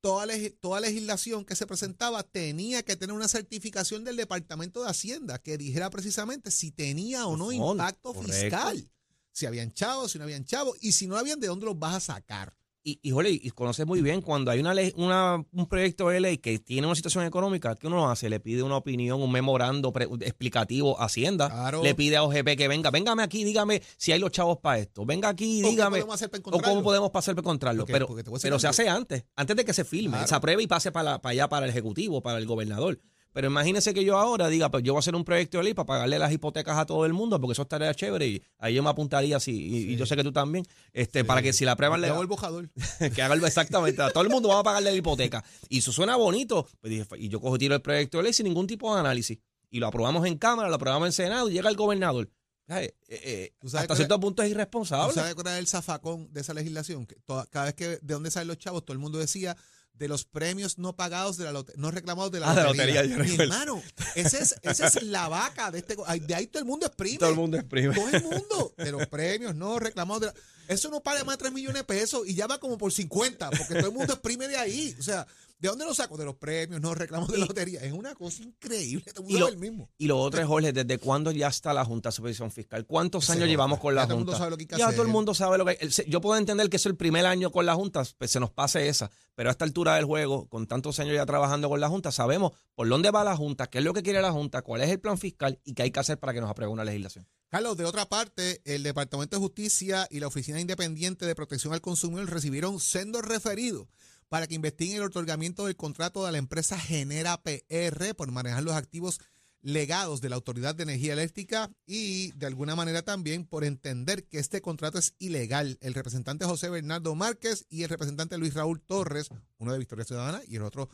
toda, 0.00 0.26
leg- 0.26 0.56
toda 0.60 0.80
legislación 0.80 1.44
que 1.44 1.56
se 1.56 1.66
presentaba 1.66 2.22
tenía 2.22 2.82
que 2.82 2.96
tener 2.96 3.14
una 3.14 3.28
certificación 3.28 4.04
del 4.04 4.16
Departamento 4.16 4.82
de 4.82 4.90
Hacienda 4.90 5.38
que 5.40 5.56
dijera 5.58 5.90
precisamente 5.90 6.50
si 6.50 6.70
tenía 6.70 7.26
o 7.26 7.36
no 7.36 7.50
impacto 7.52 8.12
correcto. 8.14 8.34
fiscal. 8.34 8.90
Si 9.32 9.46
habían 9.46 9.72
chavos, 9.72 10.12
si 10.12 10.18
no 10.18 10.24
habían 10.24 10.44
chavos, 10.44 10.76
y 10.80 10.92
si 10.92 11.06
no 11.08 11.16
habían, 11.16 11.40
¿de 11.40 11.48
dónde 11.48 11.66
los 11.66 11.76
vas 11.78 11.94
a 11.94 12.00
sacar? 12.14 12.56
Y, 12.86 13.00
y, 13.02 13.12
jole, 13.12 13.30
y 13.30 13.48
conoces 13.52 13.86
muy 13.86 14.02
bien 14.02 14.20
cuando 14.20 14.50
hay 14.50 14.60
una 14.60 14.74
ley, 14.74 14.92
una, 14.96 15.42
un 15.52 15.66
proyecto 15.66 16.10
de 16.10 16.20
ley 16.20 16.36
que 16.36 16.58
tiene 16.58 16.86
una 16.86 16.94
situación 16.94 17.24
económica, 17.24 17.74
¿qué 17.76 17.86
uno 17.86 18.10
hace? 18.10 18.28
Le 18.28 18.40
pide 18.40 18.62
una 18.62 18.76
opinión, 18.76 19.22
un 19.22 19.32
memorando 19.32 19.90
pre- 19.90 20.04
explicativo 20.20 21.00
a 21.00 21.06
Hacienda. 21.06 21.48
Claro. 21.48 21.82
Le 21.82 21.94
pide 21.94 22.18
a 22.18 22.24
OGP 22.24 22.56
que 22.58 22.68
venga, 22.68 22.90
véngame 22.90 23.22
aquí, 23.22 23.42
dígame 23.42 23.80
si 23.96 24.12
hay 24.12 24.18
los 24.18 24.32
chavos 24.32 24.58
para 24.58 24.80
esto. 24.80 25.06
Venga 25.06 25.30
aquí, 25.30 25.62
¿O 25.62 25.64
qué 25.64 25.70
dígame. 25.70 25.96
podemos 26.00 26.14
hacer 26.14 26.30
para 26.30 26.42
O 26.44 26.60
cómo 26.60 26.82
podemos 26.82 27.10
pasar 27.10 27.34
para 27.34 27.42
encontrarlo. 27.44 27.86
Porque- 27.86 27.92
pero 28.22 28.38
pero 28.42 28.58
se 28.58 28.66
hace 28.68 28.86
antes, 28.86 29.24
antes 29.34 29.56
de 29.56 29.64
que 29.64 29.72
se 29.72 29.86
filme, 29.86 30.10
Claro. 30.18 30.28
se 30.28 30.34
apruebe 30.34 30.62
y 30.62 30.66
pase 30.66 30.92
para, 30.92 31.12
la- 31.12 31.22
para 31.22 31.30
allá, 31.32 31.48
para 31.48 31.64
el 31.64 31.70
Ejecutivo, 31.70 32.22
para 32.22 32.36
el 32.36 32.44
gobernador. 32.44 33.00
Pero 33.34 33.48
imagínese 33.48 33.92
que 33.92 34.04
yo 34.04 34.16
ahora 34.16 34.48
diga, 34.48 34.70
pues 34.70 34.82
yo 34.84 34.92
voy 34.94 34.98
a 34.98 35.00
hacer 35.00 35.14
un 35.14 35.24
proyecto 35.24 35.58
de 35.58 35.64
ley 35.64 35.74
para 35.74 35.84
pagarle 35.84 36.18
las 36.18 36.32
hipotecas 36.32 36.78
a 36.78 36.86
todo 36.86 37.04
el 37.04 37.12
mundo, 37.12 37.38
porque 37.38 37.52
eso 37.52 37.62
estaría 37.62 37.92
chévere 37.92 38.26
y 38.28 38.42
ahí 38.58 38.72
yo 38.74 38.82
me 38.82 38.88
apuntaría 38.88 39.36
así, 39.36 39.50
y, 39.52 39.92
y 39.92 39.96
yo 39.96 40.06
sé 40.06 40.14
que 40.16 40.22
tú 40.22 40.32
también, 40.32 40.64
este, 40.92 41.24
para 41.24 41.42
que 41.42 41.52
si 41.52 41.64
la 41.66 41.72
aprueban 41.72 42.00
le 42.00 42.08
Yo 42.08 42.20
el 42.22 42.28
bojador. 42.28 42.70
que 43.14 43.20
haga 43.22 43.34
exactamente. 43.46 44.00
A 44.00 44.10
todo 44.10 44.22
el 44.22 44.30
mundo 44.30 44.48
va 44.50 44.60
a 44.60 44.62
pagarle 44.62 44.92
la 44.92 44.96
hipoteca. 44.96 45.44
Y 45.68 45.78
eso 45.78 45.92
suena 45.92 46.16
bonito. 46.16 46.66
Pues 46.80 46.90
dije, 46.90 47.04
y 47.18 47.28
yo 47.28 47.40
cojo 47.40 47.58
tiro 47.58 47.74
el 47.74 47.82
proyecto 47.82 48.18
de 48.18 48.24
ley 48.24 48.32
sin 48.32 48.44
ningún 48.46 48.66
tipo 48.66 48.94
de 48.94 49.00
análisis. 49.00 49.38
Y 49.68 49.80
lo 49.80 49.88
aprobamos 49.88 50.24
en 50.26 50.38
Cámara, 50.38 50.68
lo 50.68 50.76
aprobamos 50.76 51.08
en 51.08 51.12
Senado 51.12 51.50
y 51.50 51.54
llega 51.54 51.68
el 51.68 51.74
gobernador. 51.76 52.30
Eh, 52.68 52.94
eh, 53.08 53.52
¿Tú 53.60 53.68
sabes 53.68 53.82
hasta 53.82 53.96
cierto 53.96 54.14
es- 54.14 54.20
punto 54.20 54.42
es 54.42 54.48
¿Tú 54.48 54.52
irresponsable. 54.54 55.12
sabes 55.12 55.34
cuál 55.34 55.48
era 55.48 55.58
el 55.58 55.66
zafacón 55.66 56.32
de 56.32 56.40
esa 56.40 56.54
legislación? 56.54 57.04
Que 57.06 57.16
toda- 57.26 57.44
cada 57.46 57.66
vez 57.66 57.74
que 57.74 57.88
de 57.88 58.14
dónde 58.14 58.30
salen 58.30 58.48
los 58.48 58.58
chavos, 58.58 58.84
todo 58.84 58.92
el 58.94 59.00
mundo 59.00 59.18
decía 59.18 59.56
de 59.94 60.08
los 60.08 60.24
premios 60.24 60.76
no 60.78 60.96
pagados 60.96 61.36
de 61.36 61.44
la 61.44 61.52
lote- 61.52 61.72
no 61.76 61.90
reclamados 61.90 62.32
de 62.32 62.40
la 62.40 62.50
Ah, 62.50 62.54
de 62.54 62.62
la 62.62 62.68
lotería. 62.68 63.02
lotería, 63.04 63.36
Mi 63.36 63.42
hermano, 63.44 63.82
esa 64.16 64.38
es, 64.38 64.56
esa 64.62 64.86
es 64.88 65.02
la 65.04 65.28
vaca 65.28 65.70
de 65.70 65.78
este. 65.78 65.96
De 66.20 66.34
ahí 66.34 66.46
todo 66.48 66.60
el 66.60 66.66
mundo 66.66 66.86
exprime. 66.86 67.18
Todo 67.18 67.30
el 67.30 67.36
mundo 67.36 67.56
exprime. 67.56 67.94
Todo 67.94 68.08
el 68.08 68.22
mundo. 68.22 68.74
De 68.76 68.90
los 68.90 69.06
premios 69.06 69.54
no 69.54 69.78
reclamados 69.78 70.20
de 70.22 70.26
la- 70.28 70.34
Eso 70.68 70.88
no 70.90 71.00
paga 71.02 71.24
más 71.24 71.34
de 71.36 71.42
3 71.42 71.52
millones 71.52 71.76
de 71.78 71.84
pesos 71.84 72.22
y 72.26 72.34
ya 72.34 72.46
va 72.46 72.58
como 72.58 72.78
por 72.78 72.92
50, 72.92 73.50
porque 73.50 73.74
todo 73.74 73.86
el 73.88 73.92
mundo 73.94 74.12
exprime 74.14 74.48
de 74.48 74.56
ahí. 74.56 74.94
O 74.98 75.02
sea, 75.02 75.26
¿de 75.58 75.68
dónde 75.68 75.84
lo 75.84 75.94
saco? 75.94 76.16
De 76.16 76.24
los 76.24 76.36
premios, 76.36 76.80
no 76.80 76.94
reclamos 76.94 77.28
de 77.30 77.38
lotería. 77.38 77.80
Es 77.80 77.92
una 77.92 78.14
cosa 78.14 78.42
increíble. 78.42 79.04
Todo 79.14 79.24
el 79.26 79.30
Y 79.30 79.32
mundo 79.34 79.46
lo, 79.46 79.52
el 79.52 79.58
mismo. 79.58 79.90
y 79.98 80.06
lo 80.06 80.18
otro 80.18 80.40
es, 80.40 80.46
Jorge, 80.46 80.72
¿desde 80.72 80.98
cuándo 80.98 81.30
ya 81.30 81.48
está 81.48 81.72
la 81.74 81.84
Junta 81.84 82.08
de 82.08 82.12
Supervisión 82.12 82.50
Fiscal? 82.50 82.86
¿Cuántos 82.86 83.28
años 83.30 83.48
llevamos 83.48 83.78
con 83.80 83.94
Ya 83.94 84.00
la 84.00 84.06
todo 84.06 84.14
el 84.14 84.18
mundo 84.18 84.32
Junta? 84.32 84.38
sabe 84.38 84.50
lo 84.50 84.56
que 84.56 84.62
hay 84.62 84.66
que 84.66 84.76
ya 84.78 84.86
hacer. 84.86 84.96
todo 84.96 85.06
el 85.06 85.12
mundo 85.12 85.34
sabe 85.34 85.58
lo 85.58 85.64
que 85.66 85.90
se- 85.90 86.08
Yo 86.08 86.20
puedo 86.20 86.38
entender 86.38 86.68
que 86.70 86.76
es 86.76 86.86
el 86.86 86.96
primer 86.96 87.26
año 87.26 87.50
con 87.50 87.66
la 87.66 87.74
Junta, 87.74 88.02
pues 88.18 88.30
se 88.30 88.40
nos 88.40 88.50
pase 88.50 88.88
esa. 88.88 89.10
Pero 89.34 89.48
a 89.50 89.52
esta 89.52 89.64
altura 89.64 89.96
del 89.96 90.04
juego, 90.04 90.48
con 90.48 90.66
tantos 90.66 90.98
años 91.00 91.14
ya 91.14 91.26
trabajando 91.26 91.68
con 91.68 91.80
la 91.80 91.88
Junta, 91.88 92.12
sabemos 92.12 92.52
por 92.74 92.88
dónde 92.88 93.10
va 93.10 93.24
la 93.24 93.36
Junta, 93.36 93.66
qué 93.66 93.78
es 93.78 93.84
lo 93.84 93.92
que 93.92 94.02
quiere 94.02 94.22
la 94.22 94.32
Junta, 94.32 94.62
cuál 94.62 94.82
es 94.82 94.90
el 94.90 95.00
plan 95.00 95.18
fiscal 95.18 95.60
y 95.64 95.74
qué 95.74 95.82
hay 95.82 95.90
que 95.90 96.00
hacer 96.00 96.18
para 96.18 96.32
que 96.32 96.40
nos 96.40 96.50
apruebe 96.50 96.72
una 96.72 96.84
legislación. 96.84 97.26
Carlos, 97.54 97.76
de 97.76 97.84
otra 97.84 98.08
parte, 98.08 98.60
el 98.64 98.82
Departamento 98.82 99.36
de 99.36 99.40
Justicia 99.40 100.08
y 100.10 100.18
la 100.18 100.26
Oficina 100.26 100.58
Independiente 100.58 101.24
de 101.24 101.36
Protección 101.36 101.72
al 101.72 101.80
Consumidor 101.80 102.28
recibieron 102.28 102.80
sendos 102.80 103.22
referidos 103.22 103.86
para 104.28 104.48
que 104.48 104.56
investiguen 104.56 104.96
el 104.96 105.04
otorgamiento 105.04 105.66
del 105.66 105.76
contrato 105.76 106.26
de 106.26 106.32
la 106.32 106.38
empresa 106.38 106.76
Genera 106.76 107.40
PR 107.44 108.16
por 108.16 108.32
manejar 108.32 108.64
los 108.64 108.74
activos 108.74 109.20
legados 109.62 110.20
de 110.20 110.30
la 110.30 110.34
Autoridad 110.34 110.74
de 110.74 110.82
Energía 110.82 111.12
Eléctrica 111.12 111.70
y 111.86 112.32
de 112.32 112.46
alguna 112.46 112.74
manera 112.74 113.02
también 113.02 113.46
por 113.46 113.62
entender 113.62 114.24
que 114.24 114.40
este 114.40 114.60
contrato 114.60 114.98
es 114.98 115.14
ilegal. 115.20 115.78
El 115.80 115.94
representante 115.94 116.46
José 116.46 116.70
Bernardo 116.70 117.14
Márquez 117.14 117.66
y 117.70 117.84
el 117.84 117.88
representante 117.88 118.36
Luis 118.36 118.54
Raúl 118.54 118.80
Torres, 118.80 119.28
uno 119.58 119.72
de 119.72 119.78
Victoria 119.78 120.04
Ciudadana 120.04 120.42
y 120.48 120.56
el 120.56 120.62
otro 120.62 120.88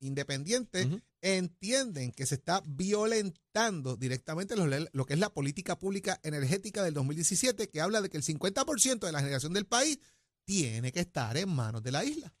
independiente, 0.00 0.86
Ujú. 0.86 1.00
entienden 1.20 2.12
que 2.12 2.26
se 2.26 2.36
está 2.36 2.62
violentando 2.66 3.96
directamente 3.96 4.56
lo, 4.56 4.66
lo 4.66 5.04
que 5.06 5.14
es 5.14 5.20
la 5.20 5.30
política 5.30 5.78
pública 5.78 6.20
energética 6.22 6.82
del 6.82 6.94
2017, 6.94 7.68
que 7.68 7.80
habla 7.80 8.00
de 8.00 8.10
que 8.10 8.16
el 8.16 8.22
50% 8.22 9.06
de 9.06 9.12
la 9.12 9.20
generación 9.20 9.52
del 9.52 9.66
país 9.66 9.98
tiene 10.44 10.92
que 10.92 11.00
estar 11.00 11.36
en 11.36 11.48
manos 11.48 11.82
de 11.82 11.92
la 11.92 12.04
isla. 12.04 12.32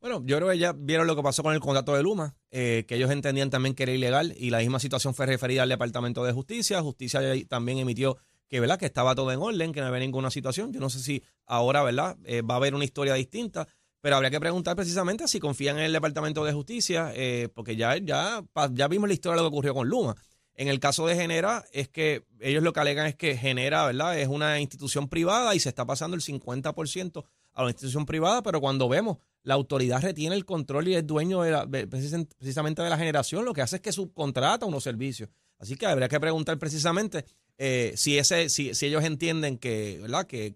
Bueno, 0.00 0.20
yo 0.24 0.36
creo 0.36 0.48
que 0.50 0.58
ya 0.58 0.72
vieron 0.72 1.06
lo 1.06 1.14
que 1.14 1.22
pasó 1.22 1.44
con 1.44 1.54
el 1.54 1.60
contrato 1.60 1.94
de 1.94 2.02
Luma, 2.02 2.34
eh, 2.50 2.84
que 2.88 2.96
ellos 2.96 3.10
entendían 3.12 3.50
también 3.50 3.74
que 3.76 3.84
era 3.84 3.92
ilegal 3.92 4.34
y 4.36 4.50
la 4.50 4.58
misma 4.58 4.80
situación 4.80 5.14
fue 5.14 5.26
referida 5.26 5.62
al 5.62 5.68
Departamento 5.68 6.24
de 6.24 6.32
Justicia. 6.32 6.82
Justicia 6.82 7.20
también 7.48 7.78
emitió 7.78 8.18
que, 8.48 8.58
¿verdad? 8.58 8.80
que 8.80 8.86
estaba 8.86 9.14
todo 9.14 9.30
en 9.30 9.38
orden, 9.38 9.72
que 9.72 9.80
no 9.80 9.86
había 9.86 10.00
ninguna 10.00 10.32
situación. 10.32 10.72
Yo 10.72 10.80
no 10.80 10.90
sé 10.90 10.98
si 10.98 11.22
ahora 11.46 11.84
¿verdad? 11.84 12.18
Eh, 12.24 12.42
va 12.42 12.54
a 12.54 12.56
haber 12.56 12.74
una 12.74 12.84
historia 12.84 13.14
distinta, 13.14 13.68
pero 14.02 14.16
habría 14.16 14.30
que 14.30 14.40
preguntar 14.40 14.76
precisamente 14.76 15.26
si 15.26 15.40
confían 15.40 15.78
en 15.78 15.84
el 15.84 15.92
Departamento 15.92 16.44
de 16.44 16.52
Justicia, 16.52 17.10
eh, 17.14 17.48
porque 17.54 17.76
ya, 17.76 17.96
ya, 17.96 18.44
ya 18.72 18.88
vimos 18.88 19.08
la 19.08 19.14
historia 19.14 19.36
de 19.36 19.42
lo 19.42 19.48
que 19.48 19.54
ocurrió 19.54 19.72
con 19.74 19.88
Luma. 19.88 20.14
En 20.54 20.68
el 20.68 20.80
caso 20.80 21.06
de 21.06 21.14
Genera, 21.16 21.64
es 21.72 21.88
que 21.88 22.24
ellos 22.40 22.62
lo 22.62 22.74
que 22.74 22.80
alegan 22.80 23.06
es 23.06 23.14
que 23.16 23.38
Genera, 23.38 23.86
¿verdad? 23.86 24.18
Es 24.18 24.28
una 24.28 24.60
institución 24.60 25.08
privada 25.08 25.54
y 25.54 25.60
se 25.60 25.70
está 25.70 25.86
pasando 25.86 26.14
el 26.14 26.20
50% 26.20 27.24
a 27.54 27.62
la 27.62 27.70
institución 27.70 28.04
privada, 28.04 28.42
pero 28.42 28.60
cuando 28.60 28.88
vemos 28.88 29.16
la 29.44 29.54
autoridad 29.54 30.02
retiene 30.02 30.36
el 30.36 30.44
control 30.44 30.88
y 30.88 30.94
es 30.94 31.06
dueño 31.06 31.42
de 31.42 31.50
la- 31.52 31.66
precisamente 31.66 32.82
de 32.82 32.90
la 32.90 32.98
generación, 32.98 33.44
lo 33.44 33.52
que 33.54 33.62
hace 33.62 33.76
es 33.76 33.82
que 33.82 33.92
subcontrata 33.92 34.66
unos 34.66 34.84
servicios. 34.84 35.28
Así 35.58 35.76
que 35.76 35.86
habría 35.86 36.08
que 36.08 36.20
preguntar 36.20 36.58
precisamente 36.58 37.24
eh, 37.58 37.92
si 37.96 38.18
ese, 38.18 38.48
si, 38.48 38.74
si 38.74 38.86
ellos 38.86 39.04
entienden 39.04 39.58
que, 39.58 39.98
¿verdad? 40.02 40.26
Que 40.26 40.54